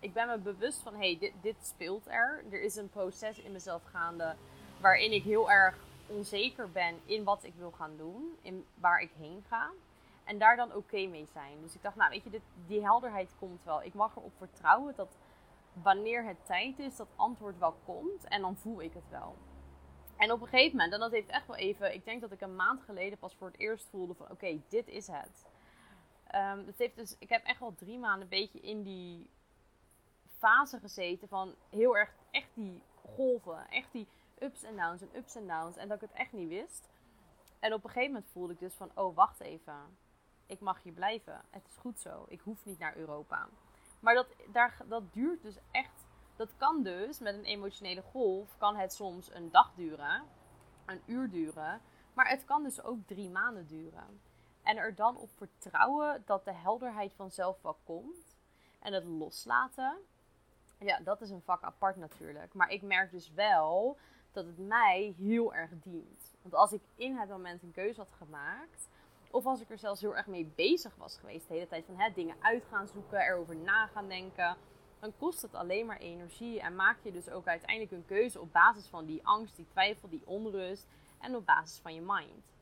Ik 0.00 0.12
ben 0.12 0.28
me 0.28 0.38
bewust 0.38 0.82
van, 0.82 0.92
hé, 0.92 0.98
hey, 0.98 1.18
dit, 1.18 1.32
dit 1.40 1.56
speelt 1.60 2.06
er. 2.06 2.44
Er 2.50 2.62
is 2.62 2.76
een 2.76 2.88
proces 2.88 3.38
in 3.38 3.52
mezelf 3.52 3.82
gaande 3.84 4.36
waarin 4.80 5.12
ik 5.12 5.22
heel 5.22 5.50
erg 5.50 5.78
onzeker 6.08 6.70
ben 6.70 7.00
in 7.04 7.24
wat 7.24 7.44
ik 7.44 7.54
wil 7.54 7.70
gaan 7.70 7.96
doen, 7.96 8.38
in 8.42 8.66
waar 8.74 9.00
ik 9.00 9.10
heen 9.18 9.44
ga. 9.48 9.70
En 10.24 10.38
daar 10.38 10.56
dan 10.56 10.74
oké 10.74 11.06
mee 11.06 11.26
zijn. 11.32 11.62
Dus 11.62 11.74
ik 11.74 11.82
dacht, 11.82 11.96
nou 11.96 12.10
weet 12.10 12.24
je, 12.24 12.40
die 12.66 12.82
helderheid 12.82 13.34
komt 13.38 13.64
wel. 13.64 13.82
Ik 13.82 13.94
mag 13.94 14.16
erop 14.16 14.32
vertrouwen 14.36 14.94
dat 14.96 15.16
wanneer 15.72 16.24
het 16.24 16.46
tijd 16.46 16.78
is, 16.78 16.96
dat 16.96 17.08
antwoord 17.16 17.58
wel 17.58 17.74
komt. 17.84 18.24
En 18.24 18.40
dan 18.40 18.56
voel 18.56 18.82
ik 18.82 18.94
het 18.94 19.08
wel. 19.10 19.36
En 20.16 20.32
op 20.32 20.40
een 20.40 20.48
gegeven 20.48 20.76
moment, 20.76 20.92
en 20.92 21.00
dat 21.00 21.10
heeft 21.10 21.28
echt 21.28 21.46
wel 21.46 21.56
even, 21.56 21.94
ik 21.94 22.04
denk 22.04 22.20
dat 22.20 22.32
ik 22.32 22.40
een 22.40 22.56
maand 22.56 22.82
geleden 22.82 23.18
pas 23.18 23.34
voor 23.34 23.46
het 23.46 23.58
eerst 23.58 23.86
voelde 23.90 24.14
van 24.14 24.30
oké, 24.30 24.60
dit 24.68 24.88
is 24.88 25.06
het. 25.06 25.46
Um, 26.34 26.66
het 26.66 26.78
heeft 26.78 26.96
dus, 26.96 27.16
ik 27.18 27.28
heb 27.28 27.44
echt 27.44 27.60
wel 27.60 27.74
drie 27.74 27.98
maanden 27.98 28.22
een 28.22 28.28
beetje 28.28 28.60
in 28.60 28.82
die 28.82 29.30
fase 30.38 30.78
gezeten 30.78 31.28
van 31.28 31.54
heel 31.68 31.96
erg, 31.96 32.10
echt 32.30 32.48
die 32.54 32.82
golven, 32.94 33.68
echt 33.70 33.92
die 33.92 34.06
ups 34.42 34.62
en 34.62 34.76
downs 34.76 35.02
en 35.02 35.16
ups 35.16 35.34
en 35.34 35.46
downs. 35.46 35.76
En 35.76 35.88
dat 35.88 36.02
ik 36.02 36.08
het 36.08 36.18
echt 36.18 36.32
niet 36.32 36.48
wist. 36.48 36.88
En 37.58 37.72
op 37.72 37.84
een 37.84 37.90
gegeven 37.90 38.12
moment 38.12 38.30
voelde 38.30 38.52
ik 38.52 38.58
dus 38.58 38.74
van, 38.74 38.90
oh 38.94 39.16
wacht 39.16 39.40
even. 39.40 39.98
Ik 40.46 40.60
mag 40.60 40.82
hier 40.82 40.92
blijven. 40.92 41.40
Het 41.50 41.66
is 41.66 41.76
goed 41.76 42.00
zo. 42.00 42.24
Ik 42.28 42.40
hoef 42.40 42.64
niet 42.64 42.78
naar 42.78 42.96
Europa. 42.96 43.48
Maar 44.00 44.14
dat, 44.14 44.26
daar, 44.52 44.76
dat 44.88 45.12
duurt 45.12 45.42
dus 45.42 45.58
echt. 45.70 46.06
Dat 46.36 46.56
kan 46.56 46.82
dus 46.82 47.18
met 47.18 47.34
een 47.34 47.44
emotionele 47.44 48.02
golf. 48.02 48.56
Kan 48.58 48.76
het 48.76 48.92
soms 48.92 49.34
een 49.34 49.50
dag 49.50 49.72
duren. 49.74 50.22
Een 50.86 51.02
uur 51.06 51.30
duren. 51.30 51.80
Maar 52.14 52.28
het 52.28 52.44
kan 52.44 52.62
dus 52.62 52.82
ook 52.82 53.06
drie 53.06 53.30
maanden 53.30 53.66
duren. 53.66 54.20
En 54.62 54.76
er 54.76 54.94
dan 54.94 55.16
op 55.16 55.30
vertrouwen 55.36 56.22
dat 56.26 56.44
de 56.44 56.52
helderheid 56.52 57.14
vanzelf 57.14 57.62
wel 57.62 57.78
komt. 57.84 58.36
En 58.78 58.92
het 58.92 59.04
loslaten. 59.04 59.98
Ja, 60.78 61.00
dat 61.00 61.20
is 61.20 61.30
een 61.30 61.42
vak 61.42 61.62
apart 61.62 61.96
natuurlijk. 61.96 62.54
Maar 62.54 62.70
ik 62.70 62.82
merk 62.82 63.10
dus 63.10 63.32
wel 63.32 63.98
dat 64.32 64.46
het 64.46 64.58
mij 64.58 65.14
heel 65.18 65.54
erg 65.54 65.70
dient. 65.82 66.36
Want 66.42 66.54
als 66.54 66.72
ik 66.72 66.82
in 66.94 67.16
het 67.16 67.28
moment 67.28 67.62
een 67.62 67.72
keuze 67.72 68.00
had 68.00 68.12
gemaakt, 68.12 68.88
of 69.30 69.46
als 69.46 69.60
ik 69.60 69.70
er 69.70 69.78
zelfs 69.78 70.00
heel 70.00 70.16
erg 70.16 70.26
mee 70.26 70.52
bezig 70.56 70.96
was 70.96 71.18
geweest, 71.18 71.48
de 71.48 71.54
hele 71.54 71.68
tijd 71.68 71.84
van 71.84 71.96
hè, 71.96 72.12
dingen 72.12 72.36
uit 72.40 72.64
gaan 72.70 72.88
zoeken, 72.88 73.20
erover 73.20 73.56
na 73.56 73.86
gaan 73.86 74.08
denken, 74.08 74.56
dan 75.00 75.16
kost 75.16 75.42
het 75.42 75.54
alleen 75.54 75.86
maar 75.86 75.98
energie 75.98 76.60
en 76.60 76.76
maak 76.76 76.98
je 77.02 77.12
dus 77.12 77.28
ook 77.28 77.46
uiteindelijk 77.46 77.92
een 77.92 78.06
keuze 78.06 78.40
op 78.40 78.52
basis 78.52 78.86
van 78.86 79.06
die 79.06 79.26
angst, 79.26 79.56
die 79.56 79.68
twijfel, 79.68 80.08
die 80.08 80.26
onrust 80.26 80.86
en 81.20 81.36
op 81.36 81.46
basis 81.46 81.78
van 81.78 81.94
je 81.94 82.00
mind. 82.00 82.52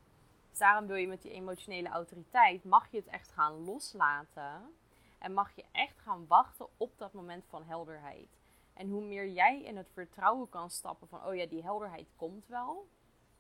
Dus 0.51 0.59
daarom 0.59 0.87
wil 0.87 0.97
je 0.97 1.09
met 1.09 1.23
die 1.23 1.31
emotionele 1.31 1.89
autoriteit, 1.89 2.65
mag 2.65 2.91
je 2.91 2.97
het 2.97 3.07
echt 3.07 3.33
gaan 3.33 3.65
loslaten 3.65 4.75
en 5.19 5.33
mag 5.33 5.53
je 5.55 5.65
echt 5.73 5.99
gaan 5.99 6.27
wachten 6.27 6.67
op 6.77 6.99
dat 6.99 7.13
moment 7.13 7.45
van 7.49 7.65
helderheid. 7.65 8.29
En 8.77 8.89
hoe 8.89 9.03
meer 9.03 9.29
jij 9.29 9.63
in 9.63 9.77
het 9.77 9.91
vertrouwen 9.93 10.49
kan 10.49 10.71
stappen 10.71 11.09
van, 11.09 11.27
oh 11.27 11.35
ja, 11.35 11.47
die 11.47 11.63
helderheid 11.63 12.09
komt 12.17 12.47
wel. 12.47 12.89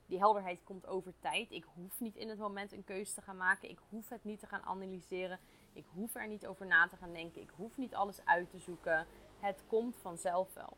Die 0.06 0.18
helderheid 0.18 0.64
komt 0.64 0.86
over 0.86 1.12
tijd. 1.18 1.50
Ik 1.50 1.64
hoef 1.64 2.00
niet 2.00 2.16
in 2.16 2.28
het 2.28 2.38
moment 2.38 2.72
een 2.72 2.84
keuze 2.84 3.14
te 3.14 3.22
gaan 3.22 3.36
maken. 3.36 3.70
Ik 3.70 3.78
hoef 3.88 4.08
het 4.08 4.24
niet 4.24 4.40
te 4.40 4.46
gaan 4.46 4.62
analyseren. 4.62 5.38
Ik 5.72 5.84
hoef 5.92 6.14
er 6.14 6.28
niet 6.28 6.46
over 6.46 6.66
na 6.66 6.88
te 6.88 6.96
gaan 6.96 7.12
denken. 7.12 7.42
Ik 7.42 7.50
hoef 7.56 7.76
niet 7.76 7.94
alles 7.94 8.24
uit 8.24 8.50
te 8.50 8.58
zoeken. 8.58 9.06
Het 9.40 9.62
komt 9.66 9.96
vanzelf 9.96 10.54
wel. 10.54 10.76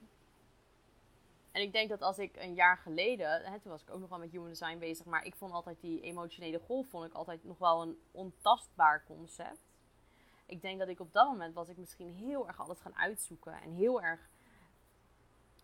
En 1.53 1.63
ik 1.63 1.73
denk 1.73 1.89
dat 1.89 2.03
als 2.03 2.19
ik 2.19 2.37
een 2.37 2.55
jaar 2.55 2.77
geleden, 2.77 3.43
hè, 3.43 3.61
toen 3.61 3.71
was 3.71 3.83
ik 3.83 3.91
ook 3.91 4.01
nog 4.01 4.09
wel 4.09 4.19
met 4.19 4.31
human 4.31 4.49
design 4.49 4.79
bezig, 4.79 5.07
maar 5.07 5.25
ik 5.25 5.35
vond 5.35 5.53
altijd 5.53 5.81
die 5.81 6.01
emotionele 6.01 6.59
golf 6.59 6.89
vond 6.89 7.05
ik 7.05 7.13
altijd 7.13 7.45
nog 7.45 7.59
wel 7.59 7.83
een 7.83 7.99
ontastbaar 8.11 9.05
concept. 9.05 9.69
Ik 10.47 10.63
denk 10.63 10.79
dat 10.79 10.89
ik 10.89 11.01
op 11.01 11.13
dat 11.13 11.29
moment 11.29 11.55
was 11.55 11.69
ik 11.69 11.77
misschien 11.77 12.13
heel 12.13 12.47
erg 12.47 12.61
alles 12.61 12.81
gaan 12.81 12.97
uitzoeken 12.97 13.63
en 13.63 13.73
heel 13.73 14.03
erg 14.03 14.31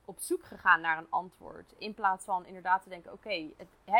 op 0.04 0.18
zoek 0.18 0.44
gegaan 0.44 0.80
naar 0.80 0.98
een 0.98 1.10
antwoord. 1.10 1.74
In 1.78 1.94
plaats 1.94 2.24
van 2.24 2.46
inderdaad 2.46 2.82
te 2.82 2.88
denken: 2.88 3.12
oké, 3.12 3.50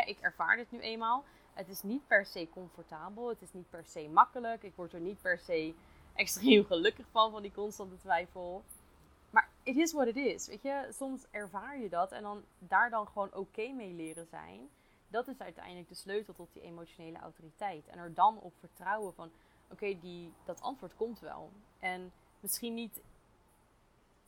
ik 0.05 0.19
ervaar 0.21 0.55
dit 0.55 0.71
nu 0.71 0.79
eenmaal. 0.79 1.23
Het 1.53 1.67
is 1.69 1.83
niet 1.83 2.07
per 2.07 2.25
se 2.25 2.49
comfortabel. 2.53 3.29
Het 3.29 3.41
is 3.41 3.53
niet 3.53 3.69
per 3.69 3.85
se 3.85 4.09
makkelijk. 4.09 4.63
Ik 4.63 4.75
word 4.75 4.93
er 4.93 4.99
niet 4.99 5.21
per 5.21 5.39
se 5.39 5.73
extreem 6.13 6.65
gelukkig 6.73 7.05
van, 7.11 7.31
van 7.31 7.41
die 7.41 7.51
constante 7.51 7.97
twijfel. 7.97 8.63
Maar 9.29 9.49
it 9.63 9.77
is 9.77 9.93
what 9.93 10.07
it 10.07 10.15
is. 10.15 10.47
Weet 10.47 10.61
je, 10.61 10.87
soms 10.91 11.25
ervaar 11.31 11.79
je 11.79 11.89
dat 11.89 12.11
en 12.11 12.21
dan 12.21 12.43
daar 12.59 12.89
dan 12.89 13.07
gewoon 13.07 13.33
oké 13.33 13.67
mee 13.67 13.93
leren 13.93 14.27
zijn. 14.27 14.69
Dat 15.07 15.27
is 15.27 15.39
uiteindelijk 15.39 15.89
de 15.89 15.95
sleutel 15.95 16.33
tot 16.33 16.53
die 16.53 16.61
emotionele 16.61 17.19
autoriteit. 17.19 17.87
En 17.87 17.97
er 17.97 18.13
dan 18.13 18.39
op 18.39 18.53
vertrouwen 18.59 19.13
van: 19.13 19.31
oké, 19.71 19.99
die 19.99 20.33
dat 20.45 20.61
antwoord 20.61 20.95
komt 20.95 21.19
wel. 21.19 21.51
En 21.79 22.11
misschien 22.39 22.73
niet 22.73 23.01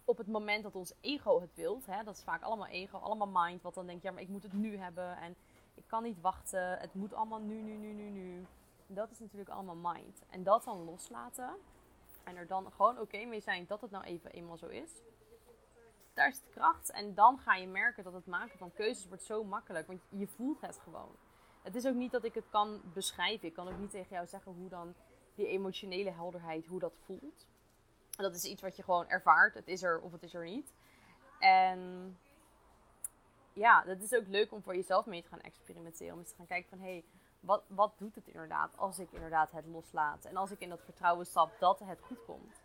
op 0.07 0.17
het 0.17 0.27
moment 0.27 0.63
dat 0.63 0.75
ons 0.75 0.93
ego 1.01 1.41
het 1.41 1.55
wilt. 1.55 1.85
Hè, 1.85 2.03
dat 2.03 2.15
is 2.15 2.23
vaak 2.23 2.41
allemaal 2.41 2.67
ego, 2.67 2.97
allemaal 2.97 3.45
mind. 3.45 3.61
Wat 3.61 3.73
dan 3.73 3.85
denkt, 3.85 4.03
ja, 4.03 4.11
maar 4.11 4.21
ik 4.21 4.27
moet 4.27 4.43
het 4.43 4.53
nu 4.53 4.77
hebben. 4.77 5.17
En 5.17 5.35
ik 5.73 5.83
kan 5.87 6.03
niet 6.03 6.21
wachten. 6.21 6.79
Het 6.79 6.93
moet 6.93 7.13
allemaal 7.13 7.39
nu, 7.39 7.61
nu, 7.61 7.73
nu, 7.75 7.93
nu, 7.93 8.09
nu. 8.09 8.45
Dat 8.87 9.11
is 9.11 9.19
natuurlijk 9.19 9.49
allemaal 9.49 9.93
mind. 9.93 10.21
En 10.29 10.43
dat 10.43 10.63
dan 10.63 10.83
loslaten. 10.83 11.49
En 12.23 12.35
er 12.35 12.47
dan 12.47 12.71
gewoon 12.71 12.99
oké 12.99 13.25
mee 13.25 13.39
zijn 13.39 13.65
dat 13.67 13.81
het 13.81 13.91
nou 13.91 14.03
even 14.03 14.31
eenmaal 14.31 14.57
zo 14.57 14.67
is. 14.67 14.91
Daar 16.13 16.27
is 16.27 16.41
de 16.41 16.49
kracht. 16.49 16.91
En 16.91 17.13
dan 17.13 17.39
ga 17.39 17.55
je 17.55 17.67
merken 17.67 18.03
dat 18.03 18.13
het 18.13 18.25
maken 18.25 18.57
van 18.57 18.73
keuzes 18.73 19.07
wordt 19.07 19.23
zo 19.23 19.43
makkelijk. 19.43 19.87
Want 19.87 20.01
je 20.09 20.27
voelt 20.27 20.61
het 20.61 20.77
gewoon. 20.77 21.15
Het 21.61 21.75
is 21.75 21.85
ook 21.85 21.95
niet 21.95 22.11
dat 22.11 22.23
ik 22.23 22.33
het 22.33 22.49
kan 22.49 22.81
beschrijven. 22.93 23.47
Ik 23.47 23.53
kan 23.53 23.67
ook 23.67 23.79
niet 23.79 23.91
tegen 23.91 24.15
jou 24.15 24.27
zeggen 24.27 24.51
hoe 24.51 24.69
dan 24.69 24.93
die 25.35 25.47
emotionele 25.47 26.11
helderheid, 26.11 26.65
hoe 26.65 26.79
dat 26.79 26.97
voelt. 27.05 27.45
Dat 28.17 28.35
is 28.35 28.43
iets 28.43 28.61
wat 28.61 28.75
je 28.75 28.83
gewoon 28.83 29.09
ervaart. 29.09 29.53
Het 29.53 29.67
is 29.67 29.83
er 29.83 29.99
of 29.99 30.11
het 30.11 30.23
is 30.23 30.33
er 30.33 30.45
niet. 30.45 30.73
En 31.39 32.17
ja, 33.53 33.83
dat 33.83 34.01
is 34.01 34.13
ook 34.13 34.27
leuk 34.27 34.51
om 34.51 34.61
voor 34.61 34.75
jezelf 34.75 35.05
mee 35.05 35.21
te 35.21 35.27
gaan 35.27 35.41
experimenteren. 35.41 36.13
Om 36.13 36.19
eens 36.19 36.29
te 36.29 36.35
gaan 36.35 36.45
kijken 36.45 36.69
van, 36.69 36.79
hé, 36.79 36.91
hey, 36.91 37.03
wat, 37.39 37.63
wat 37.67 37.93
doet 37.97 38.15
het 38.15 38.27
inderdaad 38.27 38.77
als 38.77 38.99
ik 38.99 39.11
inderdaad 39.11 39.51
het 39.51 39.65
loslaat? 39.65 40.25
En 40.25 40.37
als 40.37 40.51
ik 40.51 40.59
in 40.59 40.69
dat 40.69 40.83
vertrouwen 40.83 41.25
stap 41.25 41.51
dat 41.59 41.79
het 41.79 42.01
goed 42.01 42.25
komt. 42.25 42.61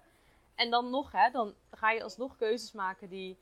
En 0.54 0.70
dan 0.70 0.90
nog, 0.90 1.12
hè, 1.12 1.30
dan 1.30 1.54
ga 1.70 1.90
je 1.90 2.02
alsnog 2.02 2.36
keuzes 2.36 2.72
maken 2.72 3.08
die 3.08 3.38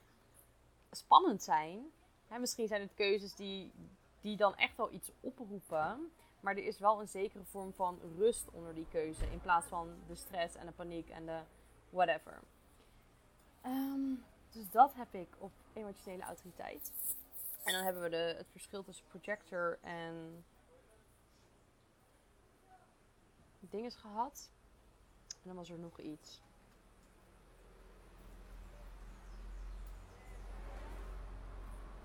spannend 0.90 1.43
zijn. 1.43 1.90
Hè, 2.29 2.38
misschien 2.38 2.69
zijn 2.69 2.81
het 2.81 2.95
keuzes 2.95 3.35
die, 3.35 3.73
die 4.21 4.37
dan 4.37 4.57
echt 4.57 4.76
wel 4.76 4.93
iets 4.93 5.11
oproepen. 5.21 6.12
Maar 6.40 6.57
er 6.57 6.64
is 6.64 6.79
wel 6.79 7.00
een 7.00 7.09
zekere 7.09 7.45
vorm 7.45 7.73
van 7.73 8.00
rust 8.17 8.50
onder 8.50 8.75
die 8.75 8.87
keuze. 8.90 9.31
In 9.31 9.40
plaats 9.40 9.67
van 9.67 9.88
de 10.07 10.14
stress 10.14 10.55
en 10.55 10.67
de 10.67 10.73
paniek 10.73 11.09
en 11.09 11.26
de 11.26 11.40
whatever. 11.90 12.40
Ehm, 13.61 14.14
dus 14.50 14.70
dat 14.70 14.94
heb 14.94 15.14
ik 15.14 15.28
op 15.38 15.52
emotionele 15.73 16.23
autoriteit. 16.23 16.92
En 17.64 17.73
dan 17.73 17.85
hebben 17.85 18.02
we 18.02 18.09
de, 18.09 18.35
het 18.37 18.47
verschil 18.50 18.82
tussen 18.82 19.06
projector 19.06 19.78
en 19.82 20.44
dinges 23.61 23.94
gehad. 23.94 24.50
En 25.28 25.40
dan 25.42 25.56
was 25.56 25.70
er 25.70 25.78
nog 25.78 25.99
iets. 25.99 26.40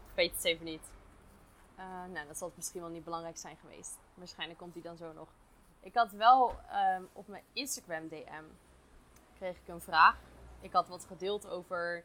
Ik 0.10 0.22
weet 0.22 0.36
het 0.36 0.46
even 0.46 0.66
niet. 0.66 0.92
Uh, 1.78 2.06
nou, 2.06 2.28
dat 2.28 2.38
zal 2.38 2.52
misschien 2.56 2.82
wel 2.82 2.90
niet 2.90 3.04
belangrijk 3.04 3.38
zijn 3.38 3.58
geweest. 3.58 3.98
Waarschijnlijk 4.14 4.60
komt 4.60 4.74
die 4.74 4.84
dan 4.84 4.98
zo 4.98 5.14
nog. 5.14 5.30
Ik 5.80 5.96
had 5.96 6.12
wel 6.12 6.56
um, 6.98 7.10
op 7.14 7.28
mijn 7.28 7.44
Instagram 7.54 8.08
DM 8.08 8.44
kreeg 9.46 9.62
ik 9.62 9.68
een 9.68 9.82
vraag. 9.82 10.18
Ik 10.62 10.72
had 10.72 10.88
wat 10.88 11.06
gedeeld 11.06 11.48
over 11.48 12.04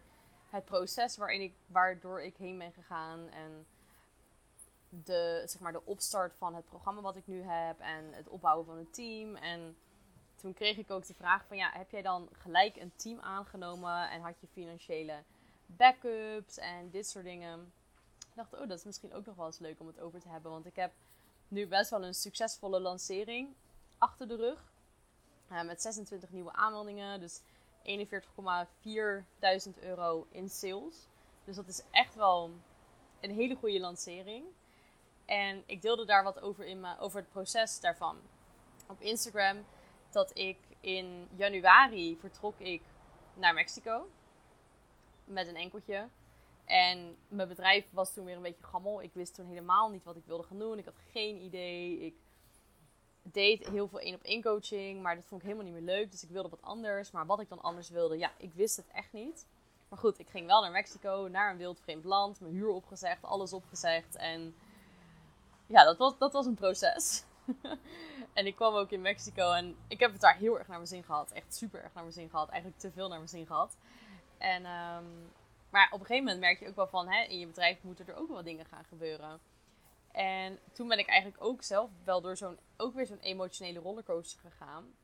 het 0.51 0.65
proces 0.65 1.17
waarin 1.17 1.41
ik, 1.41 1.55
waardoor 1.67 2.23
ik 2.23 2.37
heen 2.37 2.59
ben 2.59 2.73
gegaan. 2.73 3.29
En 3.29 3.67
de, 4.89 5.43
zeg 5.47 5.61
maar, 5.61 5.73
de 5.73 5.85
opstart 5.85 6.35
van 6.37 6.55
het 6.55 6.65
programma 6.65 7.01
wat 7.01 7.17
ik 7.17 7.27
nu 7.27 7.43
heb. 7.43 7.81
En 7.81 8.13
het 8.13 8.29
opbouwen 8.29 8.67
van 8.67 8.77
een 8.77 8.91
team. 8.91 9.37
En 9.37 9.77
toen 10.35 10.55
kreeg 10.55 10.77
ik 10.77 10.91
ook 10.91 11.07
de 11.07 11.15
vraag 11.15 11.47
van 11.47 11.57
ja, 11.57 11.71
heb 11.73 11.91
jij 11.91 12.03
dan 12.03 12.29
gelijk 12.33 12.77
een 12.77 12.93
team 12.97 13.21
aangenomen? 13.21 14.11
En 14.11 14.21
had 14.21 14.41
je 14.41 14.47
financiële 14.47 15.23
backups 15.67 16.59
en 16.59 16.91
dit 16.91 17.09
soort 17.09 17.25
dingen. 17.25 17.73
Ik 18.19 18.37
dacht, 18.37 18.55
oh, 18.55 18.69
dat 18.69 18.79
is 18.79 18.85
misschien 18.85 19.15
ook 19.15 19.27
nog 19.27 19.37
wel 19.37 19.47
eens 19.47 19.59
leuk 19.59 19.81
om 19.81 19.87
het 19.87 20.01
over 20.01 20.21
te 20.21 20.29
hebben. 20.29 20.51
Want 20.51 20.67
ik 20.67 20.77
heb 20.77 20.93
nu 21.49 21.67
best 21.67 21.91
wel 21.91 22.05
een 22.05 22.15
succesvolle 22.15 22.81
lancering 22.81 23.55
achter 23.99 24.29
de 24.29 24.37
rug. 24.37 24.70
Uh, 25.53 25.63
met 25.63 25.83
26 25.83 26.31
nieuwe 26.31 26.53
aanmeldingen. 26.53 27.21
Dus 27.21 27.41
41,4 27.83 29.81
euro 29.81 30.27
in 30.31 30.49
sales. 30.49 31.09
Dus 31.45 31.57
dat 31.57 31.69
is 31.69 31.83
echt 31.91 32.15
wel 32.15 32.51
een 33.21 33.35
hele 33.35 33.55
goede 33.55 33.81
lancering. 33.81 34.45
En 35.25 35.63
ik 35.67 35.83
deelde 35.83 36.05
daar 36.05 36.23
wat 36.23 36.41
over, 36.41 36.65
in 36.65 36.87
over 36.99 37.21
het 37.21 37.31
proces 37.31 37.81
daarvan. 37.81 38.17
Op 38.89 39.01
Instagram 39.01 39.65
dat 40.11 40.39
ik 40.39 40.59
in 40.81 41.29
januari 41.37 42.17
vertrok 42.21 42.59
ik 42.59 42.83
naar 43.35 43.55
Mexico. 43.55 44.09
Met 45.25 45.47
een 45.47 45.57
enkeltje. 45.57 46.09
En 46.65 47.17
mijn 47.29 47.49
bedrijf 47.49 47.87
was 47.91 48.13
toen 48.13 48.25
weer 48.25 48.37
een 48.37 48.43
beetje 48.43 48.65
gammel. 48.65 49.03
Ik 49.03 49.15
wist 49.15 49.35
toen 49.35 49.47
helemaal 49.47 49.91
niet 49.91 50.05
wat 50.05 50.17
ik 50.17 50.25
wilde 50.27 50.43
gaan 50.43 50.59
doen. 50.59 50.79
Ik 50.79 50.85
had 50.85 50.99
geen 51.11 51.37
idee. 51.37 51.99
Ik 51.99 52.15
deed 53.33 53.69
heel 53.69 53.89
veel 53.89 54.01
één 54.01 54.15
op 54.15 54.23
één 54.23 54.43
coaching, 54.43 55.03
maar 55.03 55.15
dat 55.15 55.25
vond 55.25 55.41
ik 55.41 55.47
helemaal 55.47 55.73
niet 55.73 55.83
meer 55.83 55.97
leuk. 55.97 56.11
Dus 56.11 56.23
ik 56.23 56.31
wilde 56.31 56.49
wat 56.49 56.63
anders. 56.63 57.11
Maar 57.11 57.27
wat 57.27 57.41
ik 57.41 57.49
dan 57.49 57.61
anders 57.61 57.89
wilde, 57.89 58.19
ja, 58.19 58.33
ik 58.37 58.53
wist 58.55 58.77
het 58.77 58.91
echt 58.93 59.13
niet. 59.13 59.47
Maar 59.89 59.99
goed, 59.99 60.19
ik 60.19 60.29
ging 60.29 60.47
wel 60.47 60.63
naar 60.63 60.71
Mexico, 60.71 61.29
naar 61.31 61.51
een 61.51 61.57
wild 61.57 61.81
vreemd 61.81 62.05
land. 62.05 62.41
Mijn 62.41 62.53
huur 62.53 62.69
opgezegd, 62.69 63.23
alles 63.25 63.53
opgezegd. 63.53 64.17
En 64.17 64.55
ja, 65.67 65.85
dat 65.85 65.99
was, 65.99 66.19
dat 66.19 66.33
was 66.33 66.47
een 66.47 66.55
proces. 66.55 67.25
en 68.33 68.47
ik 68.47 68.57
kwam 68.57 68.75
ook 68.75 68.91
in 68.91 69.01
Mexico 69.01 69.53
en 69.53 69.77
ik 69.89 70.01
heb 70.01 70.13
het 70.13 70.21
daar 70.21 70.37
heel 70.37 70.59
erg 70.59 70.67
naar 70.67 70.77
mijn 70.77 70.89
zin 70.89 71.05
gehad. 71.05 71.31
Echt 71.31 71.55
super 71.55 71.83
erg 71.83 71.95
naar 71.95 72.03
mijn 72.03 72.15
zin 72.15 72.31
gehad. 72.31 72.49
Eigenlijk 72.49 72.81
te 72.81 72.91
veel 72.91 73.09
naar 73.09 73.17
mijn 73.19 73.29
zin 73.29 73.47
gehad. 73.47 73.77
En, 74.39 74.67
um, 74.67 75.31
maar 75.71 75.89
op 75.91 76.01
een 76.01 76.07
gegeven 76.07 76.25
moment 76.25 76.41
merk 76.41 76.61
je 76.61 76.69
ook 76.69 76.77
wel 76.77 76.87
van, 76.87 77.09
hè, 77.09 77.23
in 77.23 77.39
je 77.39 77.47
bedrijf 77.47 77.83
moeten 77.83 78.07
er 78.07 78.17
ook 78.17 78.29
wel 78.29 78.43
dingen 78.43 78.67
gaan 78.67 78.85
gebeuren. 78.85 79.41
En 80.13 80.59
toen 80.73 80.89
ben 80.89 80.99
ik 80.99 81.07
eigenlijk 81.07 81.45
ook 81.45 81.63
zelf 81.63 81.91
wel 82.05 82.21
door 82.21 82.37
zo'n, 82.37 82.59
ook 82.77 82.95
weer 82.95 83.07
zo'n 83.07 83.21
emotionele 83.21 83.79
rollercoaster 83.79 84.41
gegaan. 84.41 84.95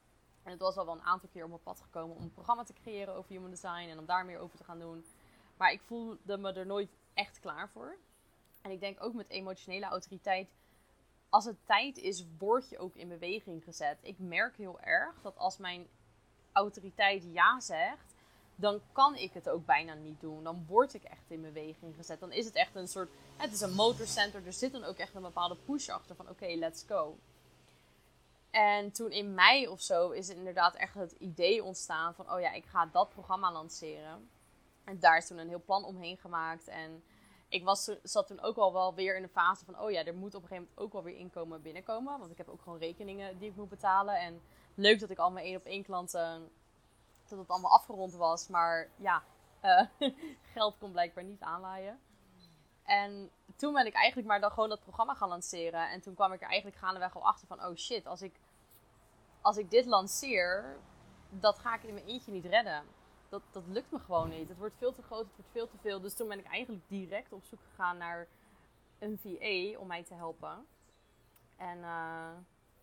En 0.42 0.50
het 0.50 0.60
was 0.60 0.76
al 0.76 0.84
wel 0.84 0.94
een 0.94 1.02
aantal 1.02 1.28
keer 1.28 1.42
op 1.42 1.48
mijn 1.48 1.62
pad 1.62 1.80
gekomen 1.80 2.16
om 2.16 2.22
een 2.22 2.32
programma 2.32 2.64
te 2.64 2.72
creëren 2.72 3.14
over 3.14 3.30
human 3.30 3.50
design 3.50 3.88
en 3.88 3.98
om 3.98 4.06
daar 4.06 4.24
meer 4.24 4.38
over 4.38 4.58
te 4.58 4.64
gaan 4.64 4.78
doen. 4.78 5.04
Maar 5.56 5.72
ik 5.72 5.80
voelde 5.80 6.38
me 6.38 6.52
er 6.52 6.66
nooit 6.66 6.96
echt 7.14 7.40
klaar 7.40 7.68
voor. 7.68 7.96
En 8.62 8.70
ik 8.70 8.80
denk 8.80 9.02
ook 9.02 9.14
met 9.14 9.28
emotionele 9.28 9.86
autoriteit, 9.86 10.48
als 11.28 11.44
het 11.44 11.66
tijd 11.66 11.96
is, 11.96 12.24
word 12.38 12.68
je 12.68 12.78
ook 12.78 12.94
in 12.94 13.08
beweging 13.08 13.64
gezet. 13.64 13.98
Ik 14.02 14.18
merk 14.18 14.56
heel 14.56 14.80
erg 14.80 15.20
dat 15.22 15.36
als 15.36 15.56
mijn 15.56 15.86
autoriteit 16.52 17.24
ja 17.24 17.60
zegt, 17.60 18.05
dan 18.56 18.80
kan 18.92 19.16
ik 19.16 19.32
het 19.32 19.48
ook 19.48 19.66
bijna 19.66 19.94
niet 19.94 20.20
doen. 20.20 20.44
Dan 20.44 20.64
word 20.68 20.94
ik 20.94 21.02
echt 21.02 21.24
in 21.30 21.42
beweging 21.42 21.94
gezet. 21.96 22.20
Dan 22.20 22.32
is 22.32 22.44
het 22.44 22.54
echt 22.54 22.74
een 22.74 22.88
soort, 22.88 23.10
het 23.36 23.52
is 23.52 23.60
een 23.60 23.74
motorcenter. 23.74 24.46
Er 24.46 24.52
zit 24.52 24.72
dan 24.72 24.84
ook 24.84 24.96
echt 24.96 25.14
een 25.14 25.22
bepaalde 25.22 25.56
push 25.56 25.88
achter 25.88 26.16
van 26.16 26.28
oké, 26.28 26.46
let's 26.46 26.84
go. 26.88 27.18
En 28.50 28.92
toen 28.92 29.10
in 29.10 29.34
mei 29.34 29.68
of 29.68 29.80
zo 29.80 30.10
is 30.10 30.28
inderdaad 30.28 30.74
echt 30.74 30.94
het 30.94 31.12
idee 31.12 31.64
ontstaan 31.64 32.14
van 32.14 32.32
oh 32.32 32.40
ja, 32.40 32.52
ik 32.52 32.64
ga 32.64 32.86
dat 32.86 33.10
programma 33.10 33.52
lanceren. 33.52 34.28
En 34.84 34.98
daar 34.98 35.16
is 35.16 35.26
toen 35.26 35.38
een 35.38 35.48
heel 35.48 35.62
plan 35.64 35.84
omheen 35.84 36.16
gemaakt. 36.16 36.68
En 36.68 37.02
ik 37.48 37.64
was, 37.64 37.90
zat 38.02 38.26
toen 38.26 38.40
ook 38.40 38.56
al 38.56 38.72
wel 38.72 38.94
weer 38.94 39.16
in 39.16 39.22
de 39.22 39.28
fase 39.28 39.64
van 39.64 39.80
oh 39.80 39.90
ja, 39.90 40.04
er 40.04 40.14
moet 40.14 40.34
op 40.34 40.42
een 40.42 40.48
gegeven 40.48 40.68
moment 40.68 40.78
ook 40.86 40.92
wel 40.92 41.02
weer 41.02 41.16
inkomen 41.16 41.62
binnenkomen. 41.62 42.18
Want 42.18 42.30
ik 42.30 42.38
heb 42.38 42.48
ook 42.48 42.62
gewoon 42.62 42.78
rekeningen 42.78 43.38
die 43.38 43.50
ik 43.50 43.56
moet 43.56 43.68
betalen. 43.68 44.20
En 44.20 44.40
leuk 44.74 45.00
dat 45.00 45.10
ik 45.10 45.18
al 45.18 45.30
mijn 45.30 45.46
één 45.46 45.56
op 45.56 45.64
één 45.64 45.84
klanten 45.84 46.50
dat 47.28 47.38
het 47.38 47.48
allemaal 47.48 47.72
afgerond 47.72 48.14
was. 48.14 48.48
Maar 48.48 48.88
ja, 48.96 49.22
uh, 49.62 49.86
geld 50.54 50.78
kon 50.78 50.92
blijkbaar 50.92 51.24
niet 51.24 51.40
aanlaaien. 51.40 52.00
En 52.82 53.30
toen 53.56 53.72
ben 53.72 53.86
ik 53.86 53.94
eigenlijk 53.94 54.28
maar 54.28 54.40
dan 54.40 54.50
gewoon 54.50 54.68
dat 54.68 54.80
programma 54.80 55.14
gaan 55.14 55.28
lanceren. 55.28 55.90
En 55.90 56.00
toen 56.00 56.14
kwam 56.14 56.32
ik 56.32 56.40
er 56.40 56.48
eigenlijk 56.48 56.76
gaandeweg 56.76 57.16
al 57.16 57.26
achter 57.26 57.46
van... 57.46 57.64
Oh 57.64 57.76
shit, 57.76 58.06
als 58.06 58.22
ik, 58.22 58.40
als 59.40 59.56
ik 59.56 59.70
dit 59.70 59.86
lanceer, 59.86 60.78
dat 61.30 61.58
ga 61.58 61.74
ik 61.74 61.82
in 61.82 61.94
mijn 61.94 62.06
eentje 62.06 62.32
niet 62.32 62.44
redden. 62.44 62.84
Dat, 63.28 63.42
dat 63.50 63.62
lukt 63.66 63.90
me 63.90 63.98
gewoon 63.98 64.28
niet. 64.28 64.48
Het 64.48 64.58
wordt 64.58 64.76
veel 64.78 64.92
te 64.92 65.02
groot, 65.02 65.24
het 65.24 65.36
wordt 65.36 65.50
veel 65.52 65.68
te 65.68 65.78
veel. 65.78 66.00
Dus 66.00 66.14
toen 66.14 66.28
ben 66.28 66.38
ik 66.38 66.46
eigenlijk 66.46 66.88
direct 66.88 67.32
op 67.32 67.44
zoek 67.44 67.60
gegaan 67.68 67.96
naar 67.96 68.26
een 68.98 69.18
VA 69.18 69.78
om 69.78 69.86
mij 69.86 70.04
te 70.04 70.14
helpen. 70.14 70.66
En 71.56 71.78
uh, 71.78 72.30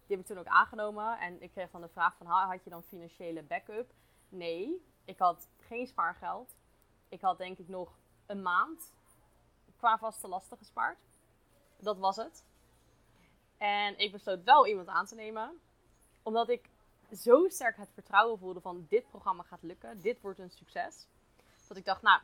die 0.05 0.15
heb 0.15 0.19
ik 0.19 0.25
toen 0.25 0.37
ook 0.37 0.45
aangenomen. 0.45 1.19
En 1.19 1.41
ik 1.41 1.51
kreeg 1.51 1.71
dan 1.71 1.81
de 1.81 1.89
vraag 1.89 2.15
van, 2.17 2.27
had 2.27 2.63
je 2.63 2.69
dan 2.69 2.83
financiële 2.83 3.43
backup? 3.43 3.93
Nee, 4.33 4.85
ik 5.05 5.19
had 5.19 5.49
geen 5.57 5.87
spaargeld. 5.87 6.55
Ik 7.09 7.21
had 7.21 7.37
denk 7.37 7.57
ik 7.57 7.67
nog 7.67 7.97
een 8.25 8.41
maand 8.41 8.93
qua 9.77 9.97
vaste 9.97 10.27
lasten 10.27 10.57
gespaard. 10.57 10.99
Dat 11.77 11.97
was 11.97 12.15
het. 12.15 12.45
En 13.57 13.97
ik 13.97 14.11
besloot 14.11 14.43
wel 14.43 14.67
iemand 14.67 14.87
aan 14.87 15.05
te 15.05 15.15
nemen. 15.15 15.59
Omdat 16.23 16.49
ik 16.49 16.69
zo 17.11 17.47
sterk 17.47 17.77
het 17.77 17.91
vertrouwen 17.93 18.39
voelde 18.39 18.61
van 18.61 18.85
dit 18.89 19.09
programma 19.09 19.43
gaat 19.43 19.63
lukken. 19.63 20.01
Dit 20.01 20.21
wordt 20.21 20.39
een 20.39 20.49
succes. 20.49 21.07
Dat 21.67 21.77
ik 21.77 21.85
dacht, 21.85 22.01
nou, 22.01 22.21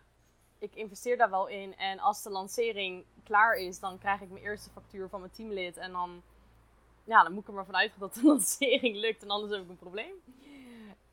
ik 0.58 0.76
investeer 0.76 1.18
daar 1.18 1.30
wel 1.30 1.48
in. 1.48 1.78
En 1.78 2.00
als 2.00 2.24
de 2.24 2.30
lancering 2.30 3.06
klaar 3.24 3.56
is, 3.56 3.80
dan 3.80 3.98
krijg 3.98 4.22
ik 4.22 4.30
mijn 4.30 4.44
eerste 4.44 4.70
factuur 4.70 5.10
van 5.10 5.20
mijn 5.20 5.32
teamlid. 5.32 5.78
En 5.78 5.92
dan, 5.92 6.22
ja, 7.04 7.24
dan 7.24 7.34
moet 7.34 7.42
ik 7.42 7.48
er 7.48 7.54
maar 7.54 7.66
vanuit 7.66 7.94
dat 8.00 8.14
de 8.14 8.24
lancering 8.34 8.96
lukt. 8.96 9.24
En 9.24 9.30
anders 9.30 9.52
heb 9.52 9.64
ik 9.64 9.70
een 9.70 9.78
probleem. 9.78 10.14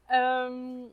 Ehm, 0.07 0.85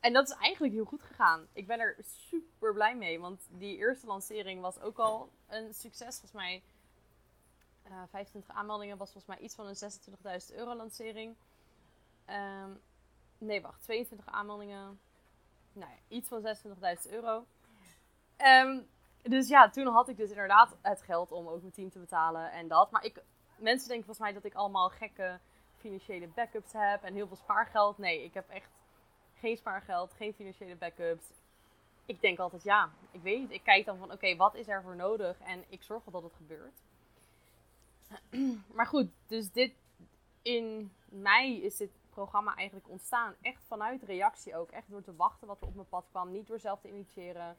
en 0.00 0.12
dat 0.12 0.28
is 0.28 0.36
eigenlijk 0.36 0.74
heel 0.74 0.84
goed 0.84 1.02
gegaan. 1.02 1.46
Ik 1.52 1.66
ben 1.66 1.80
er 1.80 1.96
super 2.00 2.72
blij 2.72 2.96
mee. 2.96 3.20
Want 3.20 3.46
die 3.50 3.76
eerste 3.76 4.06
lancering 4.06 4.60
was 4.60 4.80
ook 4.80 4.98
al 4.98 5.30
een 5.48 5.74
succes. 5.74 6.18
Volgens 6.18 6.32
mij 6.32 6.62
uh, 7.90 8.02
eh, 8.02 8.08
25 8.10 8.54
aanmeldingen 8.54 8.96
was 8.96 9.12
volgens 9.12 9.36
mij 9.36 9.44
iets 9.44 9.54
van 9.54 9.66
een 9.66 10.40
26.000 10.50 10.56
euro 10.56 10.74
lancering. 10.74 11.36
Ehm, 12.24 12.70
nee, 13.38 13.62
wacht. 13.62 13.82
22 13.82 14.26
aanmeldingen. 14.26 15.00
Nou 15.72 15.90
ja, 15.90 15.98
iets 16.08 16.28
van 16.28 16.42
26.000 16.42 17.12
euro. 17.12 17.46
Ehm, 18.36 18.80
dus 19.22 19.48
ja, 19.48 19.70
toen 19.70 19.86
had 19.86 20.08
ik 20.08 20.16
dus 20.16 20.30
inderdaad 20.30 20.76
het 20.80 21.02
geld 21.02 21.32
om 21.32 21.48
ook 21.48 21.60
mijn 21.60 21.72
team 21.72 21.90
te 21.90 21.98
betalen 21.98 22.52
en 22.52 22.68
dat. 22.68 22.90
Maar 22.90 23.04
ik, 23.04 23.22
mensen 23.56 23.88
denken 23.88 24.06
volgens 24.06 24.26
mij 24.26 24.32
dat 24.32 24.44
ik 24.44 24.54
allemaal 24.54 24.88
gekke 24.88 25.40
financiële 25.82 26.26
backups 26.26 26.72
heb 26.72 27.02
en 27.02 27.14
heel 27.14 27.26
veel 27.26 27.36
spaargeld. 27.36 27.98
Nee, 27.98 28.24
ik 28.24 28.34
heb 28.34 28.48
echt 28.48 28.70
geen 29.34 29.56
spaargeld, 29.56 30.12
geen 30.12 30.34
financiële 30.34 30.76
backups. 30.76 31.24
Ik 32.06 32.20
denk 32.20 32.38
altijd 32.38 32.62
ja, 32.62 32.90
ik 33.10 33.22
weet 33.22 33.38
niet. 33.38 33.50
Ik 33.50 33.62
kijk 33.62 33.84
dan 33.86 33.98
van 33.98 34.12
oké, 34.12 34.36
wat 34.36 34.54
is 34.54 34.68
er 34.68 34.82
voor 34.82 34.96
nodig 34.96 35.38
en 35.38 35.64
ik 35.68 35.82
zorg 35.82 36.04
wel 36.04 36.20
dat 36.20 36.30
het 36.30 36.36
gebeurt. 36.36 36.82
maar 38.76 38.86
goed, 38.86 39.08
dus 39.26 39.52
dit 39.52 39.72
in 40.42 40.92
mei 41.04 41.62
is 41.62 41.76
dit 41.76 41.90
programma 42.10 42.54
eigenlijk 42.54 42.88
ontstaan. 42.88 43.34
Echt 43.40 43.62
vanuit 43.66 44.02
reactie 44.02 44.56
ook. 44.56 44.70
Echt 44.70 44.90
door 44.90 45.02
te 45.02 45.16
wachten 45.16 45.46
wat 45.46 45.60
er 45.60 45.66
op 45.66 45.74
mijn 45.74 45.88
pad 45.88 46.04
kwam. 46.10 46.30
Niet 46.30 46.46
door 46.46 46.60
zelf 46.60 46.80
te 46.80 46.88
initiëren. 46.88 47.56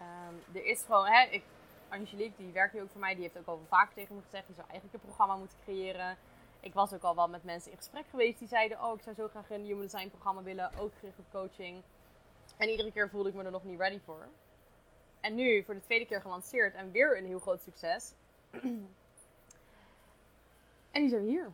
Um, 0.00 0.54
er 0.54 0.64
is 0.64 0.82
gewoon, 0.82 1.06
hè, 1.06 1.22
ik, 1.22 1.44
Angelique, 1.88 2.36
die 2.36 2.52
werkt 2.52 2.74
nu 2.74 2.82
ook 2.82 2.90
voor 2.90 3.00
mij, 3.00 3.14
die 3.14 3.22
heeft 3.22 3.38
ook 3.38 3.46
al 3.46 3.66
vaak 3.68 3.92
tegen 3.92 4.14
me 4.14 4.22
gezegd, 4.22 4.46
je 4.46 4.54
zou 4.54 4.68
eigenlijk 4.68 5.02
een 5.02 5.08
programma 5.08 5.36
moeten 5.36 5.58
creëren. 5.62 6.16
Ik 6.66 6.74
was 6.74 6.92
ook 6.92 7.02
al 7.02 7.14
wel 7.14 7.28
met 7.28 7.44
mensen 7.44 7.70
in 7.70 7.76
gesprek 7.76 8.06
geweest 8.10 8.38
die 8.38 8.48
zeiden, 8.48 8.84
oh, 8.84 8.94
ik 8.94 9.02
zou 9.02 9.16
zo 9.16 9.28
graag 9.28 9.50
een 9.50 9.64
Human 9.64 9.80
Design 9.80 10.08
programma 10.08 10.42
willen, 10.42 10.70
ook 10.78 10.92
gericht 10.98 11.18
op 11.18 11.30
coaching. 11.30 11.82
En 12.56 12.68
iedere 12.68 12.92
keer 12.92 13.10
voelde 13.10 13.28
ik 13.28 13.34
me 13.34 13.44
er 13.44 13.50
nog 13.50 13.64
niet 13.64 13.78
ready 13.78 14.00
voor. 14.04 14.28
En 15.20 15.34
nu, 15.34 15.64
voor 15.64 15.74
de 15.74 15.80
tweede 15.80 16.06
keer 16.06 16.20
gelanceerd 16.20 16.74
en 16.74 16.90
weer 16.90 17.18
een 17.18 17.26
heel 17.26 17.38
groot 17.38 17.62
succes. 17.62 18.14
En 20.90 21.02
die 21.02 21.08
zijn 21.08 21.24
hier. 21.24 21.52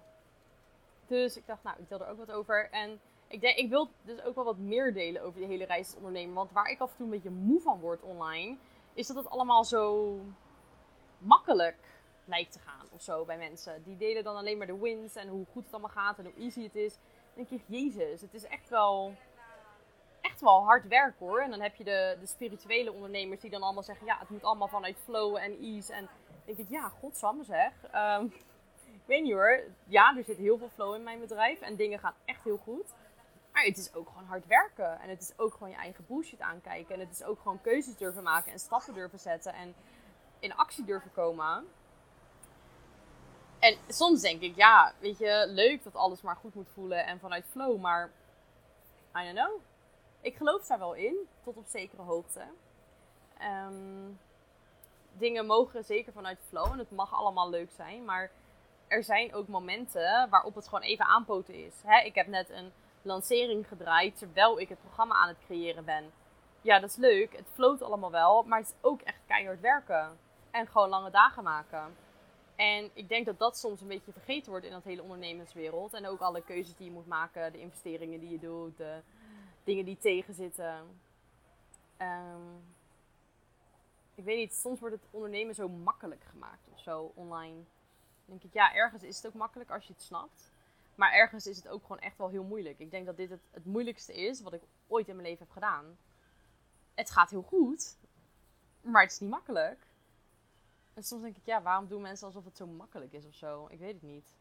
Dus 1.06 1.36
ik 1.36 1.46
dacht, 1.46 1.62
nou, 1.62 1.78
ik 1.78 1.88
deel 1.88 2.00
er 2.00 2.08
ook 2.08 2.18
wat 2.18 2.32
over. 2.32 2.70
En 2.70 3.00
ik, 3.26 3.40
denk, 3.40 3.56
ik 3.56 3.68
wil 3.68 3.90
dus 4.02 4.22
ook 4.22 4.34
wel 4.34 4.44
wat 4.44 4.58
meer 4.58 4.92
delen 4.92 5.22
over 5.22 5.40
die 5.40 5.48
hele 5.48 5.64
reis 5.64 5.86
als 5.86 5.96
ondernemer. 5.96 6.34
Want 6.34 6.52
waar 6.52 6.70
ik 6.70 6.80
af 6.80 6.90
en 6.90 6.96
toe 6.96 7.04
een 7.04 7.12
beetje 7.12 7.30
moe 7.30 7.60
van 7.60 7.80
word 7.80 8.02
online, 8.02 8.56
is 8.92 9.06
dat 9.06 9.16
het 9.16 9.30
allemaal 9.30 9.64
zo 9.64 10.18
makkelijk 11.18 12.01
lijkt 12.24 12.52
te 12.52 12.58
gaan 12.58 12.86
of 12.90 13.02
zo 13.02 13.24
bij 13.24 13.38
mensen. 13.38 13.82
Die 13.82 13.96
delen 13.96 14.24
dan 14.24 14.36
alleen 14.36 14.58
maar 14.58 14.66
de 14.66 14.78
wins 14.78 15.14
en 15.14 15.28
hoe 15.28 15.46
goed 15.52 15.64
het 15.64 15.72
allemaal 15.72 15.90
gaat 15.90 16.18
en 16.18 16.24
hoe 16.24 16.42
easy 16.42 16.62
het 16.62 16.74
is. 16.74 16.94
Dan 17.34 17.44
denk 17.46 17.50
ik, 17.60 17.62
jezus, 17.66 18.20
het 18.20 18.34
is 18.34 18.44
echt 18.44 18.68
wel, 18.68 19.14
echt 20.20 20.40
wel 20.40 20.64
hard 20.64 20.88
werk 20.88 21.18
hoor. 21.18 21.40
En 21.40 21.50
dan 21.50 21.60
heb 21.60 21.74
je 21.74 21.84
de, 21.84 22.16
de 22.20 22.26
spirituele 22.26 22.92
ondernemers 22.92 23.40
die 23.40 23.50
dan 23.50 23.62
allemaal 23.62 23.82
zeggen, 23.82 24.06
ja, 24.06 24.18
het 24.18 24.28
moet 24.28 24.44
allemaal 24.44 24.68
vanuit 24.68 24.98
flow 25.04 25.36
en 25.36 25.58
ease. 25.58 25.92
En 25.92 26.08
denk 26.44 26.58
ik, 26.58 26.68
ja, 26.68 26.88
godsamme 26.88 27.44
zeg. 27.44 27.72
Um, 27.94 28.32
ik 28.92 29.08
weet 29.08 29.22
niet 29.22 29.32
hoor. 29.32 29.62
Ja, 29.84 30.16
er 30.16 30.24
zit 30.24 30.36
heel 30.36 30.58
veel 30.58 30.68
flow 30.68 30.94
in 30.94 31.02
mijn 31.02 31.20
bedrijf 31.20 31.60
en 31.60 31.76
dingen 31.76 31.98
gaan 31.98 32.14
echt 32.24 32.44
heel 32.44 32.56
goed. 32.56 32.94
Maar 33.52 33.64
het 33.64 33.78
is 33.78 33.94
ook 33.94 34.08
gewoon 34.08 34.24
hard 34.24 34.46
werken. 34.46 35.00
En 35.00 35.08
het 35.08 35.20
is 35.20 35.32
ook 35.36 35.52
gewoon 35.52 35.70
je 35.70 35.76
eigen 35.76 36.04
bullshit 36.06 36.40
aankijken. 36.40 36.94
En 36.94 37.00
het 37.00 37.10
is 37.10 37.22
ook 37.22 37.40
gewoon 37.40 37.60
keuzes 37.60 37.96
durven 37.96 38.22
maken 38.22 38.52
en 38.52 38.58
stappen 38.58 38.94
durven 38.94 39.18
zetten. 39.18 39.54
En 39.54 39.74
in 40.38 40.54
actie 40.54 40.84
durven 40.84 41.12
komen. 41.12 41.66
En 43.62 43.76
soms 43.88 44.20
denk 44.20 44.40
ik, 44.40 44.56
ja, 44.56 44.92
weet 44.98 45.18
je, 45.18 45.44
leuk 45.48 45.84
dat 45.84 45.94
alles 45.94 46.22
maar 46.22 46.36
goed 46.36 46.54
moet 46.54 46.68
voelen 46.74 47.06
en 47.06 47.20
vanuit 47.20 47.44
flow. 47.50 47.80
Maar, 47.80 48.10
I 49.16 49.24
don't 49.24 49.36
know. 49.36 49.60
Ik 50.20 50.36
geloof 50.36 50.66
daar 50.66 50.78
wel 50.78 50.94
in, 50.94 51.16
tot 51.44 51.56
op 51.56 51.66
zekere 51.66 52.02
hoogte. 52.02 52.40
Ehm, 53.38 54.10
dingen 55.12 55.46
mogen 55.46 55.84
zeker 55.84 56.12
vanuit 56.12 56.38
flow 56.48 56.72
en 56.72 56.78
het 56.78 56.90
mag 56.90 57.14
allemaal 57.14 57.50
leuk 57.50 57.70
zijn. 57.70 58.04
Maar 58.04 58.30
er 58.86 59.04
zijn 59.04 59.34
ook 59.34 59.48
momenten 59.48 60.28
waarop 60.30 60.54
het 60.54 60.68
gewoon 60.68 60.84
even 60.84 61.06
aanpoten 61.06 61.54
is. 61.54 61.74
Ik 62.04 62.14
heb 62.14 62.26
net 62.26 62.50
een 62.50 62.72
lancering 63.02 63.68
gedraaid 63.68 64.18
terwijl 64.18 64.60
ik 64.60 64.68
het 64.68 64.80
programma 64.80 65.14
aan 65.14 65.28
het 65.28 65.44
creëren 65.46 65.84
ben. 65.84 66.12
Ja, 66.60 66.78
dat 66.78 66.90
is 66.90 66.96
leuk. 66.96 67.36
Het 67.36 67.48
floot 67.54 67.82
allemaal 67.82 68.10
wel. 68.10 68.42
Maar 68.42 68.58
het 68.58 68.68
is 68.68 68.74
ook 68.80 69.00
echt 69.00 69.20
keihard 69.26 69.60
werken. 69.60 70.18
En 70.50 70.66
gewoon 70.66 70.88
lange 70.88 71.10
dagen 71.10 71.42
maken. 71.42 71.96
En 72.56 72.90
ik 72.94 73.08
denk 73.08 73.26
dat 73.26 73.38
dat 73.38 73.58
soms 73.58 73.80
een 73.80 73.88
beetje 73.88 74.12
vergeten 74.12 74.50
wordt 74.50 74.66
in 74.66 74.72
dat 74.72 74.84
hele 74.84 75.02
ondernemerswereld. 75.02 75.94
En 75.94 76.06
ook 76.06 76.20
alle 76.20 76.42
keuzes 76.42 76.76
die 76.76 76.86
je 76.86 76.92
moet 76.92 77.06
maken, 77.06 77.52
de 77.52 77.60
investeringen 77.60 78.20
die 78.20 78.30
je 78.30 78.38
doet, 78.38 78.76
de 78.76 79.00
dingen 79.64 79.84
die 79.84 79.98
tegenzitten. 79.98 80.74
Um, 81.98 82.64
ik 84.14 84.24
weet 84.24 84.36
niet, 84.36 84.54
soms 84.54 84.80
wordt 84.80 84.94
het 84.94 85.04
ondernemen 85.10 85.54
zo 85.54 85.68
makkelijk 85.68 86.24
gemaakt 86.24 86.68
of 86.72 86.80
zo 86.80 87.12
online 87.14 87.62
denk 88.24 88.42
ik, 88.42 88.52
ja, 88.52 88.74
ergens 88.74 89.02
is 89.02 89.16
het 89.16 89.26
ook 89.26 89.34
makkelijk 89.34 89.70
als 89.70 89.86
je 89.86 89.92
het 89.92 90.02
snapt. 90.02 90.50
Maar 90.94 91.12
ergens 91.12 91.46
is 91.46 91.56
het 91.56 91.68
ook 91.68 91.82
gewoon 91.82 91.98
echt 91.98 92.18
wel 92.18 92.28
heel 92.28 92.44
moeilijk. 92.44 92.78
Ik 92.78 92.90
denk 92.90 93.06
dat 93.06 93.16
dit 93.16 93.30
het, 93.30 93.40
het 93.50 93.64
moeilijkste 93.64 94.14
is 94.14 94.42
wat 94.42 94.52
ik 94.52 94.62
ooit 94.86 95.08
in 95.08 95.16
mijn 95.16 95.28
leven 95.28 95.44
heb 95.44 95.52
gedaan. 95.52 95.98
Het 96.94 97.10
gaat 97.10 97.30
heel 97.30 97.42
goed, 97.42 97.96
maar 98.80 99.02
het 99.02 99.12
is 99.12 99.20
niet 99.20 99.30
makkelijk. 99.30 99.86
En 100.94 101.02
soms 101.02 101.22
denk 101.22 101.36
ik, 101.36 101.46
ja, 101.46 101.62
waarom 101.62 101.88
doen 101.88 102.02
mensen 102.02 102.26
alsof 102.26 102.44
het 102.44 102.56
zo 102.56 102.66
makkelijk 102.66 103.12
is 103.12 103.26
of 103.26 103.34
zo? 103.34 103.66
Ik 103.70 103.78
weet 103.78 103.94
het 103.94 104.02
niet. 104.02 104.34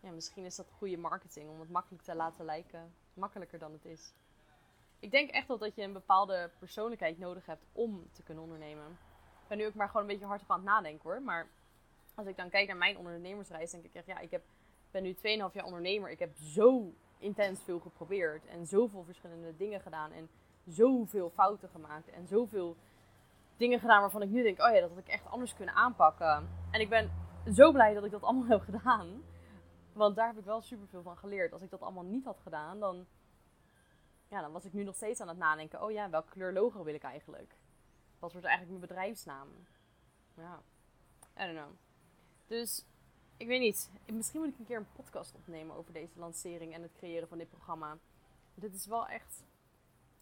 Ja, 0.00 0.10
misschien 0.10 0.44
is 0.44 0.56
dat 0.56 0.70
goede 0.70 0.96
marketing 0.96 1.50
om 1.50 1.60
het 1.60 1.70
makkelijk 1.70 2.02
te 2.02 2.14
laten 2.14 2.44
lijken. 2.44 2.94
Makkelijker 3.14 3.58
dan 3.58 3.72
het 3.72 3.84
is. 3.84 4.12
Ik 4.98 5.10
denk 5.10 5.30
echt 5.30 5.48
wel 5.48 5.58
dat 5.58 5.74
je 5.74 5.82
een 5.82 5.92
bepaalde 5.92 6.50
persoonlijkheid 6.58 7.18
nodig 7.18 7.46
hebt 7.46 7.64
om 7.72 8.08
te 8.12 8.22
kunnen 8.22 8.42
ondernemen. 8.42 8.90
Ik 9.42 9.48
ben 9.48 9.58
nu 9.58 9.66
ook 9.66 9.74
maar 9.74 9.86
gewoon 9.86 10.02
een 10.02 10.08
beetje 10.08 10.26
hard 10.26 10.42
op 10.42 10.50
aan 10.50 10.56
het 10.56 10.66
nadenken 10.68 11.10
hoor. 11.10 11.22
Maar 11.22 11.48
als 12.14 12.26
ik 12.26 12.36
dan 12.36 12.50
kijk 12.50 12.66
naar 12.66 12.76
mijn 12.76 12.98
ondernemersreis, 12.98 13.70
denk 13.70 13.84
ik 13.84 13.94
echt, 13.94 14.06
ja, 14.06 14.18
ik 14.18 14.30
heb, 14.30 14.44
ben 14.90 15.02
nu 15.02 15.14
2,5 15.14 15.20
jaar 15.22 15.64
ondernemer. 15.64 16.10
Ik 16.10 16.18
heb 16.18 16.36
zo 16.36 16.92
intens 17.18 17.60
veel 17.62 17.78
geprobeerd 17.78 18.46
en 18.46 18.66
zoveel 18.66 19.04
verschillende 19.04 19.56
dingen 19.56 19.80
gedaan 19.80 20.12
en 20.12 20.28
zoveel 20.66 21.30
fouten 21.30 21.68
gemaakt 21.68 22.08
en 22.08 22.26
zoveel 22.26 22.76
dingen 23.58 23.80
gedaan 23.80 24.00
waarvan 24.00 24.22
ik 24.22 24.28
nu 24.28 24.42
denk, 24.42 24.60
oh 24.60 24.74
ja, 24.74 24.80
dat 24.80 24.88
had 24.90 24.98
ik 24.98 25.08
echt 25.08 25.26
anders 25.26 25.54
kunnen 25.54 25.74
aanpakken. 25.74 26.48
En 26.70 26.80
ik 26.80 26.88
ben 26.88 27.10
zo 27.52 27.72
blij 27.72 27.94
dat 27.94 28.04
ik 28.04 28.10
dat 28.10 28.22
allemaal 28.22 28.46
heb 28.58 28.60
gedaan. 28.60 29.22
Want 29.92 30.16
daar 30.16 30.26
heb 30.26 30.38
ik 30.38 30.44
wel 30.44 30.60
superveel 30.60 31.02
van 31.02 31.16
geleerd. 31.16 31.52
Als 31.52 31.62
ik 31.62 31.70
dat 31.70 31.80
allemaal 31.80 32.04
niet 32.04 32.24
had 32.24 32.40
gedaan, 32.40 32.80
dan, 32.80 33.06
ja, 34.28 34.40
dan 34.40 34.52
was 34.52 34.64
ik 34.64 34.72
nu 34.72 34.84
nog 34.84 34.94
steeds 34.94 35.20
aan 35.20 35.28
het 35.28 35.38
nadenken. 35.38 35.82
Oh 35.82 35.90
ja, 35.90 36.10
welke 36.10 36.30
kleur 36.30 36.52
logo 36.52 36.84
wil 36.84 36.94
ik 36.94 37.02
eigenlijk? 37.02 37.56
Wat 38.18 38.32
wordt 38.32 38.46
eigenlijk 38.46 38.78
mijn 38.78 38.90
bedrijfsnaam? 38.90 39.48
Ja, 40.34 40.62
I 41.36 41.44
don't 41.44 41.58
know. 41.58 41.76
Dus 42.46 42.84
ik 43.36 43.46
weet 43.46 43.60
niet. 43.60 43.90
Misschien 44.06 44.40
moet 44.40 44.48
ik 44.48 44.58
een 44.58 44.64
keer 44.64 44.76
een 44.76 44.92
podcast 44.92 45.34
opnemen 45.34 45.76
over 45.76 45.92
deze 45.92 46.18
lancering 46.18 46.74
en 46.74 46.82
het 46.82 46.92
creëren 46.92 47.28
van 47.28 47.38
dit 47.38 47.48
programma. 47.48 47.98
Dit 48.54 48.74
is 48.74 48.86
wel 48.86 49.06
echt. 49.06 49.44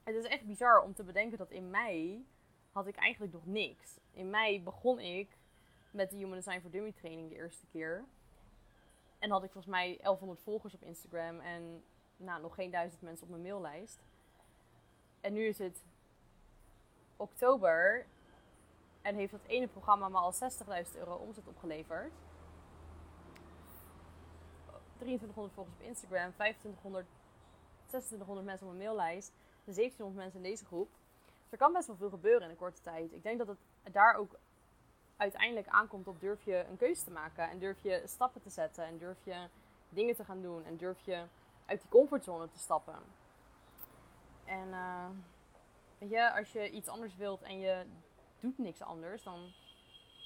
Het 0.03 0.15
is 0.15 0.25
echt 0.25 0.47
bizar 0.47 0.83
om 0.83 0.95
te 0.95 1.05
bedenken 1.05 1.39
dat 1.39 1.51
in 1.51 1.71
mei 1.71 2.27
had 2.77 2.87
ik 2.87 2.97
eigenlijk 2.97 3.33
nog 3.33 3.47
niks. 3.47 3.99
In 4.13 4.31
mei 4.31 4.63
begon 4.63 4.99
ik 4.99 5.39
met 5.91 6.11
de 6.11 6.17
Human 6.17 6.35
Design 6.35 6.61
for 6.61 6.71
Dummy 6.71 6.93
training 6.93 7.29
de 7.29 7.35
eerste 7.35 7.67
keer. 7.67 8.05
En 9.19 9.31
had 9.31 9.43
ik 9.43 9.51
volgens 9.51 9.75
mij 9.75 9.97
1100 9.97 10.41
volgers 10.41 10.75
op 10.75 10.83
Instagram 10.83 11.41
en 11.41 11.85
nou, 12.17 12.43
nog 12.43 12.55
geen 12.55 12.71
duizend 12.71 13.03
mensen 13.03 13.25
op 13.25 13.31
mijn 13.31 13.43
maillijst. 13.43 13.99
En 15.21 15.33
nu 15.33 15.47
is 15.47 15.59
het 15.59 15.85
oktober 17.17 18.07
en 19.03 19.15
heeft 19.15 19.33
dat 19.33 19.45
ene 19.47 19.69
programma 19.69 20.09
me 20.09 20.19
al 20.19 20.33
60.000 20.33 20.97
euro 20.97 21.15
omzet 21.15 21.49
opgeleverd. 21.49 22.13
2300 24.97 25.55
volgers 25.55 25.77
op 25.79 25.87
Instagram, 25.87 26.33
2500, 26.33 27.07
2600 27.87 28.47
mensen 28.47 28.67
op 28.67 28.73
mijn 28.73 28.85
maillijst, 28.85 29.33
1700 29.65 30.17
mensen 30.25 30.45
in 30.45 30.51
deze 30.51 30.65
groep. 30.65 30.89
Er 31.57 31.63
kan 31.63 31.73
best 31.73 31.87
wel 31.87 31.97
veel 31.97 32.11
gebeuren 32.11 32.43
in 32.43 32.51
een 32.51 32.57
korte 32.57 32.81
tijd. 32.81 33.13
Ik 33.13 33.23
denk 33.23 33.39
dat 33.39 33.47
het 33.47 33.93
daar 33.93 34.15
ook 34.15 34.39
uiteindelijk 35.17 35.69
aankomt 35.69 36.09
op 36.09 36.21
durf 36.21 36.45
je 36.45 36.65
een 36.69 36.77
keuze 36.77 37.05
te 37.05 37.11
maken. 37.11 37.51
En 37.51 37.59
durf 37.59 37.83
je 37.83 38.03
stappen 38.05 38.43
te 38.43 38.51
zetten. 38.51 38.85
En 38.85 38.99
durf 38.99 39.25
je 39.25 39.47
dingen 39.89 40.15
te 40.15 40.25
gaan 40.25 40.43
doen. 40.43 40.65
En 40.65 40.77
durf 40.77 41.01
je 41.01 41.25
uit 41.67 41.81
die 41.81 41.91
comfortzone 41.91 42.49
te 42.49 42.59
stappen. 42.59 42.99
En 44.45 44.69
uh, 44.69 45.07
weet 45.99 46.11
je, 46.11 46.33
als 46.33 46.53
je 46.53 46.71
iets 46.71 46.89
anders 46.89 47.17
wilt 47.17 47.43
en 47.43 47.59
je 47.59 47.87
doet 48.41 48.59
niks 48.59 48.83
anders, 48.83 49.23
dan 49.23 49.53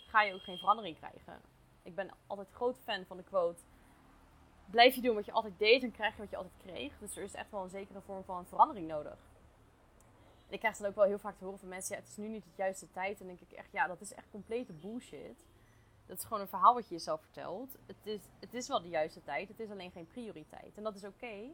ga 0.07 0.23
je 0.23 0.35
ook 0.35 0.43
geen 0.43 0.59
verandering 0.59 0.97
krijgen. 0.97 1.41
Ik 1.83 1.95
ben 1.95 2.11
altijd 2.27 2.51
groot 2.53 2.79
fan 2.79 3.05
van 3.05 3.17
de 3.17 3.23
quote: 3.23 3.63
Blijf 4.71 4.95
je 4.95 5.01
doen 5.01 5.15
wat 5.15 5.27
je 5.27 5.33
altijd 5.33 5.59
deed, 5.59 5.83
en 5.83 5.93
krijg 5.93 6.15
je 6.15 6.21
wat 6.21 6.31
je 6.31 6.37
altijd 6.37 6.57
kreeg. 6.63 6.99
Dus 6.99 7.17
er 7.17 7.23
is 7.23 7.35
echt 7.35 7.51
wel 7.51 7.63
een 7.63 7.69
zekere 7.69 8.01
vorm 8.01 8.25
van 8.25 8.47
verandering 8.47 8.89
nodig. 8.89 9.30
En 10.51 10.57
ik 10.57 10.63
krijg 10.63 10.77
dan 10.77 10.89
ook 10.89 10.95
wel 10.95 11.05
heel 11.05 11.19
vaak 11.19 11.39
te 11.39 11.45
horen 11.45 11.59
van 11.59 11.69
mensen, 11.69 11.95
ja, 11.95 12.01
het 12.01 12.11
is 12.11 12.17
nu 12.17 12.29
niet 12.29 12.45
het 12.45 12.57
juiste 12.57 12.91
tijd. 12.91 13.21
En 13.21 13.27
dan 13.27 13.37
denk 13.37 13.51
ik 13.51 13.59
echt, 13.59 13.73
ja, 13.73 13.87
dat 13.87 14.01
is 14.01 14.13
echt 14.13 14.31
complete 14.31 14.73
bullshit. 14.73 15.45
Dat 16.07 16.19
is 16.19 16.25
gewoon 16.25 16.41
een 16.41 16.49
verhaal 16.49 16.75
wat 16.75 16.89
je 16.89 16.95
jezelf 16.95 17.21
vertelt. 17.21 17.77
Het 17.87 17.97
is, 18.03 18.21
het 18.41 18.55
is 18.55 18.69
wel 18.69 18.83
de 18.83 18.89
juiste 18.89 19.23
tijd, 19.23 19.49
het 19.49 19.61
is 19.61 19.71
alleen 19.71 19.91
geen 19.91 20.07
prioriteit. 20.07 20.77
En 20.77 20.83
dat 20.83 20.95
is 20.95 21.05
oké. 21.05 21.51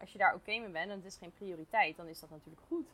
Als 0.00 0.12
je 0.12 0.18
daar 0.18 0.34
oké 0.34 0.58
mee 0.58 0.70
bent 0.70 0.90
en 0.90 0.96
het 0.96 1.04
is 1.04 1.16
geen 1.16 1.32
prioriteit, 1.32 1.96
dan 1.96 2.06
is 2.06 2.20
dat 2.20 2.30
natuurlijk 2.30 2.66
goed. 2.66 2.86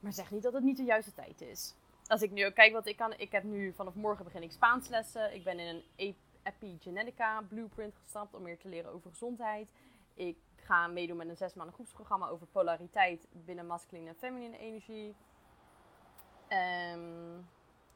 Maar 0.00 0.12
zeg 0.12 0.30
niet 0.30 0.42
dat 0.42 0.52
het 0.52 0.62
niet 0.62 0.76
de 0.76 0.84
juiste 0.84 1.14
tijd 1.14 1.40
is. 1.40 1.74
Als 2.06 2.22
ik 2.22 2.30
nu 2.30 2.46
ook 2.46 2.54
kijk 2.54 2.72
wat 2.72 2.86
ik 2.86 2.96
kan. 2.96 3.12
Ik 3.16 3.32
heb 3.32 3.42
nu 3.42 3.72
vanaf 3.72 3.94
morgen 3.94 4.24
begin 4.24 4.42
ik 4.42 4.52
Spaans 4.52 4.88
lessen. 4.88 5.34
Ik 5.34 5.44
ben 5.44 5.58
in 5.58 5.82
een 5.96 6.14
epigenetica 6.42 7.42
blueprint 7.48 7.94
gestapt 8.02 8.34
om 8.34 8.42
meer 8.42 8.58
te 8.58 8.68
leren 8.68 8.92
over 8.92 9.10
gezondheid. 9.10 9.68
Ik 10.14 10.36
ga 10.66 10.86
meedoen 10.86 11.16
met 11.16 11.28
een 11.28 11.36
zes 11.36 11.54
maanden 11.54 11.74
groepsprogramma 11.74 12.28
over 12.28 12.46
polariteit 12.46 13.26
binnen 13.32 13.66
masculine 13.66 14.08
en 14.08 14.16
feminine 14.16 14.58
energie. 14.58 15.14
Um, 16.48 17.48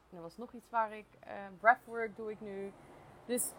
er 0.09 0.21
was 0.21 0.37
nog 0.37 0.53
iets 0.53 0.69
waar 0.69 0.93
ik. 0.93 1.05
Uh, 1.27 1.33
breathwork 1.59 2.15
doe 2.15 2.31
ik 2.31 2.41
nu. 2.41 2.71
Dus 3.25 3.51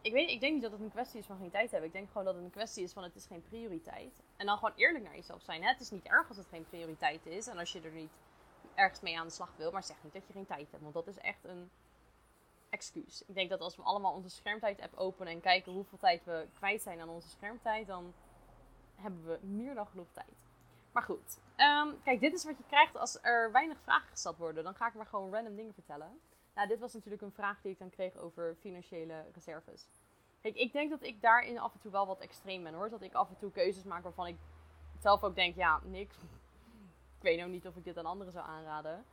ik, 0.00 0.12
weet, 0.12 0.30
ik 0.30 0.40
denk 0.40 0.52
niet 0.52 0.62
dat 0.62 0.72
het 0.72 0.80
een 0.80 0.90
kwestie 0.90 1.20
is 1.20 1.26
van 1.26 1.38
geen 1.38 1.50
tijd 1.50 1.70
hebben. 1.70 1.88
Ik 1.88 1.94
denk 1.94 2.08
gewoon 2.08 2.24
dat 2.24 2.34
het 2.34 2.44
een 2.44 2.50
kwestie 2.50 2.84
is 2.84 2.92
van 2.92 3.02
het 3.02 3.14
is 3.14 3.26
geen 3.26 3.42
prioriteit. 3.42 4.22
En 4.36 4.46
dan 4.46 4.58
gewoon 4.58 4.74
eerlijk 4.76 5.04
naar 5.04 5.14
jezelf 5.14 5.42
zijn. 5.42 5.62
Hè? 5.62 5.68
Het 5.68 5.80
is 5.80 5.90
niet 5.90 6.04
erg 6.04 6.28
als 6.28 6.36
het 6.36 6.46
geen 6.46 6.66
prioriteit 6.68 7.26
is. 7.26 7.46
En 7.46 7.58
als 7.58 7.72
je 7.72 7.80
er 7.80 7.92
niet 7.92 8.18
ergens 8.74 9.00
mee 9.00 9.18
aan 9.18 9.26
de 9.26 9.32
slag 9.32 9.52
wil. 9.56 9.70
Maar 9.70 9.82
zeg 9.82 9.96
niet 10.02 10.12
dat 10.12 10.26
je 10.26 10.32
geen 10.32 10.46
tijd 10.46 10.70
hebt. 10.70 10.82
Want 10.82 10.94
dat 10.94 11.06
is 11.06 11.18
echt 11.18 11.44
een 11.44 11.70
excuus. 12.70 13.22
Ik 13.26 13.34
denk 13.34 13.50
dat 13.50 13.60
als 13.60 13.76
we 13.76 13.82
allemaal 13.82 14.12
onze 14.12 14.30
schermtijd-app 14.30 14.94
openen 14.94 15.32
en 15.32 15.40
kijken 15.40 15.72
hoeveel 15.72 15.98
tijd 15.98 16.24
we 16.24 16.48
kwijt 16.54 16.82
zijn 16.82 17.00
aan 17.00 17.08
onze 17.08 17.28
schermtijd, 17.28 17.86
dan 17.86 18.14
hebben 18.94 19.24
we 19.24 19.46
meer 19.46 19.74
dan 19.74 19.86
genoeg 19.86 20.12
tijd. 20.12 20.36
Maar 20.92 21.02
goed, 21.02 21.38
ehm, 21.56 21.88
kijk, 22.04 22.20
dit 22.20 22.32
is 22.32 22.44
wat 22.44 22.58
je 22.58 22.64
krijgt 22.66 22.96
als 22.96 23.18
er 23.22 23.52
weinig 23.52 23.78
vragen 23.80 24.08
gesteld 24.08 24.36
worden. 24.36 24.64
Dan 24.64 24.74
ga 24.74 24.88
ik 24.88 24.94
maar 24.94 25.06
gewoon 25.06 25.32
random 25.32 25.56
dingen 25.56 25.74
vertellen. 25.74 26.20
Nou, 26.54 26.68
dit 26.68 26.80
was 26.80 26.92
natuurlijk 26.94 27.22
een 27.22 27.32
vraag 27.32 27.60
die 27.60 27.72
ik 27.72 27.78
dan 27.78 27.90
kreeg 27.90 28.16
over 28.16 28.56
financiële 28.60 29.24
reserves. 29.32 29.88
Kijk, 30.40 30.56
ik 30.56 30.72
denk 30.72 30.90
dat 30.90 31.02
ik 31.02 31.22
daarin 31.22 31.58
af 31.58 31.72
en 31.74 31.80
toe 31.80 31.90
wel 31.90 32.06
wat 32.06 32.20
extreem 32.20 32.62
ben 32.62 32.74
hoor. 32.74 32.90
Dat 32.90 33.02
ik 33.02 33.12
af 33.12 33.28
en 33.28 33.36
toe 33.36 33.50
keuzes 33.50 33.84
maak 33.84 34.02
waarvan 34.02 34.26
ik 34.26 34.36
zelf 34.98 35.22
ook 35.22 35.34
denk, 35.34 35.56
ja, 35.56 35.80
niks. 35.84 36.16
ik 37.16 37.22
weet 37.22 37.38
nou 37.38 37.50
niet 37.50 37.66
of 37.66 37.76
ik 37.76 37.84
dit 37.84 37.98
aan 37.98 38.06
anderen 38.06 38.32
zou 38.32 38.46
aanraden. 38.46 39.04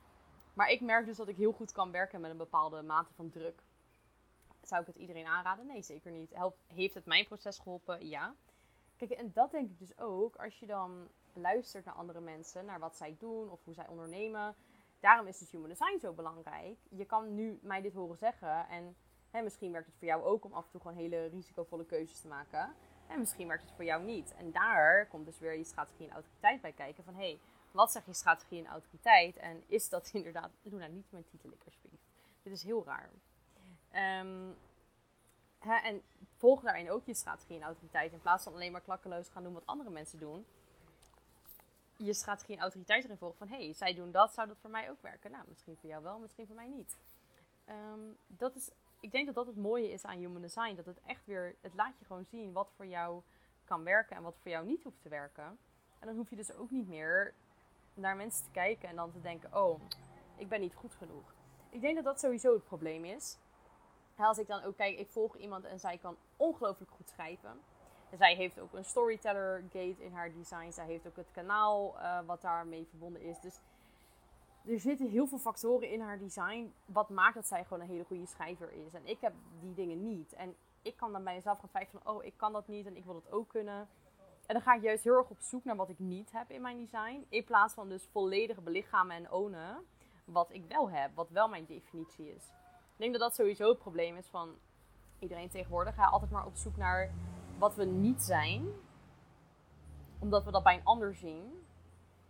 Maar 0.54 0.70
ik 0.70 0.82
merk 0.82 1.06
dus 1.06 1.18
dat 1.18 1.28
ik 1.28 1.36
heel 1.36 1.52
goed 1.52 1.72
kan 1.72 1.92
werken 1.92 2.22
met 2.22 2.32
een 2.32 2.38
bepaalde 2.38 2.82
mate 2.82 3.14
van 3.14 3.30
druk. 3.30 3.64
Zou 4.62 4.82
ik 4.82 4.88
het 4.88 4.96
iedereen 4.96 5.26
aanraden? 5.26 5.66
Nee, 5.66 5.82
zeker 5.82 6.12
niet. 6.12 6.34
Helpt, 6.34 6.58
heeft 6.68 6.94
het 6.94 7.06
mijn 7.06 7.26
proces 7.26 7.58
geholpen? 7.58 8.08
Ja. 8.08 8.36
Kijk, 9.08 9.20
en 9.20 9.32
dat 9.34 9.52
denk 9.52 9.70
ik 9.70 9.80
dus 9.80 9.98
ook 9.98 10.36
als 10.36 10.60
je 10.60 10.66
dan 10.66 11.08
luistert 11.34 11.86
naar 11.86 11.94
andere 11.94 12.20
mensen, 12.20 12.66
naar 12.66 12.80
wat 12.80 12.96
zij 12.96 13.16
doen 13.20 13.50
of 13.50 13.64
hoe 13.64 13.74
zij 13.74 13.88
ondernemen. 13.88 14.56
Daarom 15.00 15.28
is 15.28 15.38
dus 15.38 15.52
human 15.52 15.70
design 15.70 16.00
zo 16.00 16.14
belangrijk. 16.14 16.78
Je 16.90 17.06
kan 17.06 17.36
nu 17.36 17.60
mij 17.62 17.82
dit 17.82 17.94
horen 17.94 18.18
zeggen 18.18 18.68
en 18.68 18.96
hè, 19.32 19.42
misschien 19.42 19.72
werkt 19.72 19.88
het 19.88 19.96
voor 19.98 20.08
jou 20.08 20.24
ook 20.24 20.46
om 20.46 20.54
af 20.54 20.66
en 20.66 20.72
toe 20.72 20.82
gewoon 20.82 20.98
hele 20.98 21.26
risicovolle 21.26 21.86
keuzes 21.86 22.22
te 22.22 22.28
maken. 22.28 22.76
En 23.08 23.20
misschien 23.20 23.48
werkt 23.48 23.64
het 23.64 23.72
voor 23.72 23.86
jou 23.86 24.04
niet. 24.04 24.34
En 24.36 24.52
daar 24.52 25.08
komt 25.08 25.26
dus 25.26 25.40
weer 25.40 25.58
je 25.58 25.64
strategie 25.64 26.08
en 26.08 26.14
autoriteit 26.14 26.62
bij 26.62 26.72
kijken 26.72 27.04
van 27.04 27.14
hé, 27.14 27.20
hey, 27.20 27.40
wat 27.72 27.92
zeg 27.92 28.06
je 28.06 28.14
strategie 28.14 28.60
en 28.60 28.72
autoriteit? 28.72 29.38
En 29.38 29.64
is 29.68 29.90
dat 29.90 30.10
inderdaad, 30.14 30.52
Luna, 30.62 30.88
niet 30.88 31.12
mijn 31.12 31.26
titel, 31.26 31.50
alsjeblieft. 31.66 32.12
Dit 32.44 32.54
is 32.54 32.64
heel 32.64 32.86
raar. 32.86 33.10
Um, 34.22 34.56
en 35.62 36.02
volg 36.38 36.62
daarin 36.62 36.92
ook 36.92 37.06
je 37.06 37.14
strategie 37.14 37.56
en 37.56 37.64
autoriteit. 37.64 38.12
In 38.12 38.22
plaats 38.22 38.44
van 38.44 38.54
alleen 38.54 38.72
maar 38.72 38.82
klakkeloos 38.82 39.30
gaan 39.30 39.44
doen 39.44 39.54
wat 39.54 39.66
andere 39.66 39.90
mensen 39.90 40.20
doen. 40.20 40.46
Je 41.98 42.14
strategie 42.14 42.56
en 42.56 42.62
autoriteit 42.62 43.04
erin 43.04 43.18
volgen 43.18 43.38
van... 43.38 43.48
hé, 43.48 43.64
hey, 43.64 43.74
zij 43.74 43.94
doen 43.94 44.12
dat, 44.12 44.34
zou 44.34 44.48
dat 44.48 44.58
voor 44.62 44.70
mij 44.70 44.90
ook 44.90 45.02
werken? 45.02 45.32
Nou, 45.32 45.44
misschien 45.48 45.78
voor 45.80 45.90
jou 45.90 46.04
wel, 46.04 46.20
misschien 46.20 46.48
voor 46.48 46.56
mij 46.56 46.68
niet. 46.68 46.98
Ehm, 47.66 48.00
dat 48.28 48.56
is, 48.56 48.70
ik 49.00 49.12
denk 49.12 49.26
dat 49.26 49.36
dat 49.36 49.48
het 49.48 49.58
mooie 49.58 49.92
is 49.92 50.04
aan 50.04 50.18
Human 50.18 50.42
Design. 50.42 50.76
Dat 50.76 50.86
het 50.86 51.02
echt 51.06 51.26
weer... 51.26 51.56
Het 51.62 51.74
laat 51.74 52.00
je 52.00 52.06
gewoon 52.06 52.26
zien 52.26 52.52
wat 52.52 52.72
voor 52.76 52.86
jou 52.86 53.22
kan 53.66 53.84
werken 53.84 54.16
en 54.16 54.24
wat 54.24 54.38
voor 54.42 54.52
jou 54.52 54.66
niet 54.66 54.84
hoeft 54.84 55.02
te 55.02 55.10
werken. 55.10 55.58
En 56.00 56.08
dan 56.08 56.16
hoef 56.16 56.30
je 56.30 56.36
dus 56.36 56.54
ook 56.54 56.72
niet 56.72 56.88
meer 56.88 57.34
naar 57.94 58.16
mensen 58.16 58.44
te 58.44 58.52
kijken 58.52 58.90
en 58.90 58.96
dan 58.96 59.12
te 59.12 59.22
denken: 59.22 59.56
oh, 59.56 59.82
ik 60.36 60.50
ben 60.50 60.60
niet 60.60 60.76
goed 60.76 60.94
genoeg. 60.94 61.34
Ik 61.70 61.82
denk 61.82 61.96
dat 61.96 62.04
dat 62.04 62.20
sowieso 62.20 62.54
het 62.54 62.64
probleem 62.64 63.06
is. 63.06 63.38
Als 64.16 64.38
ik 64.38 64.48
dan 64.48 64.64
ook 64.64 64.76
kijk, 64.76 65.00
ik 65.00 65.10
volg 65.10 65.38
iemand 65.38 65.66
en 65.66 65.80
zij 65.80 65.98
kan 65.98 66.18
ongelooflijk 66.38 66.92
goed 66.92 67.10
schrijven. 67.10 67.60
En 68.10 68.18
zij 68.18 68.36
heeft 68.36 68.60
ook 68.60 68.74
een 68.74 68.86
storyteller 68.86 69.64
gate 69.72 70.04
in 70.04 70.14
haar 70.14 70.34
design. 70.34 70.72
Zij 70.72 70.86
heeft 70.86 71.08
ook 71.08 71.16
het 71.16 71.32
kanaal 71.32 71.96
uh, 71.96 72.20
wat 72.26 72.42
daarmee 72.42 72.88
verbonden 72.90 73.22
is. 73.22 73.40
Dus 73.40 73.62
er 74.66 74.80
zitten 74.80 75.10
heel 75.10 75.28
veel 75.28 75.38
factoren 75.38 75.90
in 75.90 76.02
haar 76.02 76.20
design. 76.20 76.74
Wat 76.86 77.10
maakt 77.10 77.36
dat 77.36 77.48
zij 77.48 77.64
gewoon 77.64 77.84
een 77.84 77.90
hele 77.90 78.04
goede 78.04 78.26
schrijver 78.26 78.72
is. 78.72 78.94
En 78.94 79.08
ik 79.08 79.22
heb 79.22 79.34
die 79.60 79.74
dingen 79.74 80.04
niet. 80.04 80.34
En 80.34 80.56
ik 80.82 80.98
kan 80.98 81.12
dan 81.12 81.24
bij 81.24 81.36
mezelf 81.36 81.60
gaan 81.60 81.70
twijfelen: 81.70 82.08
oh, 82.08 82.24
ik 82.24 82.34
kan 82.38 82.54
dat 82.54 82.68
niet 82.68 82.86
en 82.86 82.96
ik 82.96 83.06
wil 83.06 83.14
dat 83.14 83.32
ook 83.32 83.50
kunnen. 83.50 83.88
En 84.46 84.54
dan 84.58 84.62
ga 84.62 84.74
ik 84.74 84.82
juist 84.82 85.04
heel 85.04 85.18
erg 85.18 85.30
op 85.30 85.42
zoek 85.42 85.64
naar 85.64 85.76
wat 85.76 85.90
ik 85.90 86.00
niet 86.00 86.32
heb 86.32 86.50
in 86.50 86.62
mijn 86.62 86.78
design. 86.78 87.26
In 87.30 87.44
plaats 87.44 87.74
van 87.74 87.90
dus 87.90 88.08
volledig 88.12 88.64
belichamen 88.64 89.16
en 89.16 89.32
ownen 89.32 89.86
wat 90.26 90.54
ik 90.54 90.66
wel 90.68 90.90
heb. 90.90 91.16
Wat 91.16 91.30
wel 91.30 91.48
mijn 91.48 91.66
definitie 91.66 92.36
is. 92.36 92.44
Ik 93.02 93.08
denk 93.08 93.20
dat 93.20 93.30
dat 93.30 93.40
sowieso 93.40 93.70
het 93.70 93.78
probleem 93.78 94.16
is 94.16 94.28
van 94.28 94.56
iedereen 95.20 95.50
tegenwoordig. 95.50 95.96
Ga 95.96 96.06
altijd 96.06 96.32
maar 96.32 96.46
op 96.46 96.56
zoek 96.56 96.78
naar 96.78 97.12
wat 97.58 97.76
we 97.76 97.86
niet 97.86 98.22
zijn. 98.22 98.68
Omdat 100.20 100.44
we 100.44 100.52
dat 100.52 100.64
bij 100.64 100.76
een 100.76 100.86
ander 100.86 101.16
zien. 101.16 101.66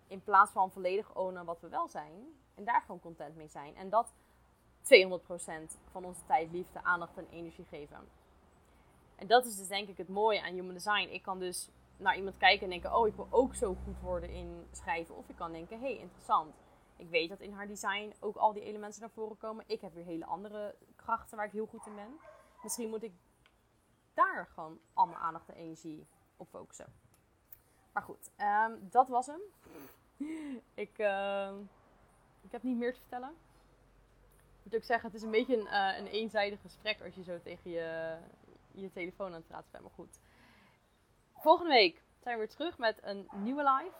In 0.08 0.24
plaats 0.24 0.52
van 0.52 0.72
volledig 0.72 1.16
ownen 1.16 1.46
wat 1.46 1.62
we 1.62 1.70
wel 1.70 1.88
zijn. 1.88 2.12
En 2.56 2.64
daar 2.64 2.82
gewoon 2.82 3.00
content 3.00 3.36
mee 3.36 3.48
zijn. 3.48 3.76
En 3.76 3.90
dat 3.90 4.14
200% 4.84 5.78
van 5.92 6.06
onze 6.06 6.26
tijd, 6.26 6.52
liefde, 6.52 6.84
aandacht 6.84 7.18
en 7.18 7.28
energie 7.30 7.66
geven. 7.70 8.08
En 9.16 9.28
dat 9.28 9.46
is 9.46 9.58
dus 9.58 9.68
denk 9.68 9.90
ik 9.90 9.98
het 9.98 10.10
mooie 10.10 10.42
aan 10.42 10.54
human 10.54 10.74
design. 10.74 11.08
Ik 11.10 11.22
kan 11.22 11.40
dus 11.40 11.70
naar 11.98 12.18
iemand 12.18 12.38
kijken 12.38 12.64
en 12.64 12.70
denken: 12.70 12.96
oh, 12.96 13.08
ik 13.08 13.16
wil 13.16 13.28
ook 13.30 13.56
zo 13.56 13.76
goed 13.84 14.00
worden 14.00 14.30
in 14.30 14.68
schrijven. 14.72 15.16
Of 15.16 15.30
ik 15.30 15.36
kan 15.36 15.52
denken: 15.52 15.80
hey, 15.80 15.98
interessant. 15.98 16.54
Ik 16.96 17.10
weet 17.10 17.30
dat 17.30 17.40
in 17.40 17.54
haar 17.54 17.68
design 17.68 18.14
ook 18.20 18.36
al 18.36 18.54
die 18.54 18.64
elementen 18.64 19.02
naar 19.02 19.10
voren 19.10 19.38
komen. 19.38 19.64
Ik 19.68 19.82
heb 19.82 19.94
weer 19.94 20.06
hele 20.06 20.26
andere 20.26 20.76
krachten 20.96 21.38
waar 21.38 21.46
ik 21.46 21.52
heel 21.52 21.66
goed 21.66 21.86
in 21.86 21.96
ben. 21.96 22.20
Misschien 22.64 22.90
moet 22.90 23.04
ik 23.04 23.14
daar 24.14 24.48
gewoon 24.54 24.80
al 24.94 25.06
mijn 25.06 25.20
aandacht 25.20 25.50
en 25.50 25.56
energie 25.56 26.08
op 26.38 26.48
focussen. 26.50 26.94
Maar 27.94 28.04
goed, 28.04 28.32
ehm, 28.36 28.72
dat 28.80 29.08
was 29.08 29.26
hem. 29.26 29.42
ik, 30.86 30.98
uh, 30.98 31.52
ik 32.42 32.52
heb 32.52 32.64
niet 32.64 32.78
meer 32.78 32.94
te 32.94 33.00
vertellen. 33.00 33.30
Ik 34.58 34.64
moet 34.64 34.76
ook 34.76 34.84
zeggen, 34.84 35.08
het 35.08 35.18
is 35.18 35.24
een 35.24 35.32
beetje 35.32 35.58
een, 35.58 35.66
uh, 35.66 35.98
een 35.98 36.08
eenzijdig 36.08 36.62
gesprek 36.62 37.02
als 37.02 37.16
je 37.16 37.24
zo 37.24 37.40
tegen 37.42 37.72
je, 37.72 38.18
je 38.72 38.92
telefoon 38.92 39.28
aan 39.28 39.34
het 39.34 39.48
praten 39.48 39.72
bent. 39.72 39.84
Maar 39.84 39.94
goed, 39.94 40.20
Volgende 41.42 41.72
week 41.72 42.02
zijn 42.20 42.34
we 42.34 42.40
weer 42.40 42.56
terug 42.56 42.78
met 42.78 42.98
een 43.02 43.28
nieuwe 43.36 43.64
live. 43.64 43.96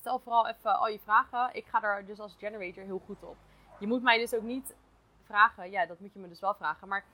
Stel 0.00 0.18
vooral 0.18 0.48
even 0.48 0.78
al 0.78 0.88
je 0.88 0.98
vragen. 0.98 1.54
Ik 1.54 1.66
ga 1.66 1.82
er 1.82 2.06
dus 2.06 2.20
als 2.20 2.36
generator 2.36 2.84
heel 2.84 2.98
goed 2.98 3.22
op. 3.22 3.36
Je 3.78 3.86
moet 3.86 4.02
mij 4.02 4.18
dus 4.18 4.34
ook 4.34 4.42
niet 4.42 4.74
vragen. 5.22 5.70
Ja, 5.70 5.86
dat 5.86 6.00
moet 6.00 6.12
je 6.12 6.18
me 6.18 6.28
dus 6.28 6.40
wel 6.40 6.54
vragen. 6.54 6.88
Maar 6.88 7.04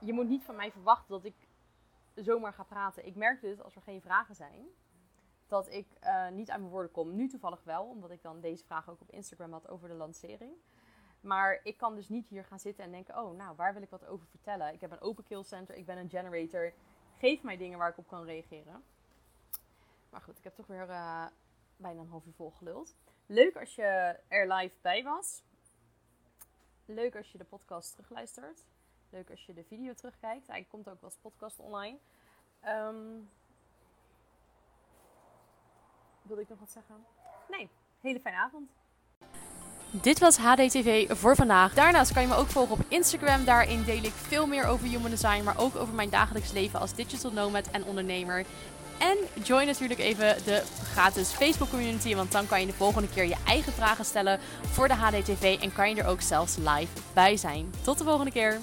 je 0.00 0.12
moet 0.12 0.28
niet 0.28 0.44
van 0.44 0.56
mij 0.56 0.72
verwachten 0.72 1.10
dat 1.10 1.24
ik 1.24 1.48
zomaar 2.14 2.52
ga 2.52 2.62
praten. 2.62 3.06
Ik 3.06 3.14
merk 3.14 3.40
dus 3.40 3.62
als 3.62 3.76
er 3.76 3.82
geen 3.82 4.00
vragen 4.00 4.34
zijn, 4.34 4.66
dat 5.46 5.72
ik 5.72 5.86
uh, 6.04 6.28
niet 6.28 6.50
aan 6.50 6.60
mijn 6.60 6.72
woorden 6.72 6.90
kom. 6.90 7.14
Nu 7.14 7.28
toevallig 7.28 7.64
wel, 7.64 7.84
omdat 7.84 8.10
ik 8.10 8.22
dan 8.22 8.40
deze 8.40 8.64
vraag 8.64 8.90
ook 8.90 9.00
op 9.00 9.10
Instagram 9.10 9.52
had 9.52 9.68
over 9.68 9.88
de 9.88 9.94
lancering. 9.94 10.52
Maar 11.20 11.60
ik 11.62 11.76
kan 11.76 11.94
dus 11.94 12.08
niet 12.08 12.28
hier 12.28 12.44
gaan 12.44 12.58
zitten 12.58 12.84
en 12.84 12.90
denken: 12.90 13.22
oh, 13.22 13.36
nou, 13.36 13.56
waar 13.56 13.72
wil 13.72 13.82
ik 13.82 13.90
wat 13.90 14.06
over 14.06 14.26
vertellen? 14.26 14.72
Ik 14.72 14.80
heb 14.80 14.90
een 14.90 15.00
open 15.00 15.24
kill 15.24 15.42
center, 15.42 15.74
ik 15.74 15.86
ben 15.86 15.98
een 15.98 16.10
generator 16.10 16.72
geef 17.18 17.42
mij 17.42 17.56
dingen 17.56 17.78
waar 17.78 17.90
ik 17.90 17.98
op 17.98 18.08
kan 18.08 18.24
reageren. 18.24 18.84
Maar 20.10 20.20
goed, 20.20 20.38
ik 20.38 20.44
heb 20.44 20.54
toch 20.54 20.66
weer 20.66 20.88
uh, 20.88 21.26
bijna 21.82 22.00
een 22.00 22.08
half 22.08 22.26
uur 22.26 22.32
vol 22.32 22.50
geluld. 22.50 22.94
Leuk 23.26 23.56
als 23.56 23.74
je 23.74 24.18
er 24.28 24.52
live 24.52 24.74
bij 24.80 25.02
was. 25.02 25.42
Leuk 26.84 27.16
als 27.16 27.32
je 27.32 27.38
de 27.38 27.44
podcast 27.44 27.90
terugluistert. 27.90 28.66
Leuk 29.10 29.30
als 29.30 29.46
je 29.46 29.54
de 29.54 29.64
video 29.64 29.94
terugkijkt. 29.94 30.46
Hij 30.46 30.66
komt 30.70 30.88
ook 30.88 31.02
als 31.02 31.16
podcast 31.16 31.58
online. 31.58 31.98
Um, 32.64 33.30
wilde 36.22 36.42
ik 36.42 36.48
nog 36.48 36.58
wat 36.58 36.70
zeggen? 36.70 37.04
Nee, 37.48 37.68
hele 38.00 38.20
fijne 38.20 38.38
avond. 38.38 38.70
Dit 39.90 40.18
was 40.18 40.36
HDTV 40.36 41.10
voor 41.10 41.36
vandaag. 41.36 41.74
Daarnaast 41.74 42.12
kan 42.12 42.22
je 42.22 42.28
me 42.28 42.34
ook 42.34 42.48
volgen 42.48 42.74
op 42.74 42.84
Instagram. 42.88 43.44
Daarin 43.44 43.84
deel 43.84 44.02
ik 44.02 44.12
veel 44.12 44.46
meer 44.46 44.66
over 44.66 44.86
human 44.86 45.10
design, 45.10 45.44
maar 45.44 45.58
ook 45.58 45.76
over 45.76 45.94
mijn 45.94 46.10
dagelijks 46.10 46.52
leven 46.52 46.80
als 46.80 46.94
digital 46.94 47.32
nomad 47.32 47.70
en 47.70 47.84
ondernemer. 47.84 48.44
En 49.02 49.18
join 49.44 49.66
natuurlijk 49.66 50.00
even 50.00 50.36
de 50.44 50.62
gratis 50.92 51.28
Facebook 51.28 51.70
community, 51.70 52.14
want 52.14 52.32
dan 52.32 52.46
kan 52.46 52.60
je 52.60 52.66
de 52.66 52.72
volgende 52.72 53.08
keer 53.08 53.24
je 53.24 53.36
eigen 53.46 53.72
vragen 53.72 54.04
stellen 54.04 54.38
voor 54.70 54.88
de 54.88 54.94
HDTV 54.94 55.58
en 55.60 55.72
kan 55.72 55.90
je 55.90 56.02
er 56.02 56.08
ook 56.08 56.20
zelfs 56.20 56.56
live 56.56 56.92
bij 57.14 57.36
zijn. 57.36 57.70
Tot 57.84 57.98
de 57.98 58.04
volgende 58.04 58.32
keer. 58.32 58.60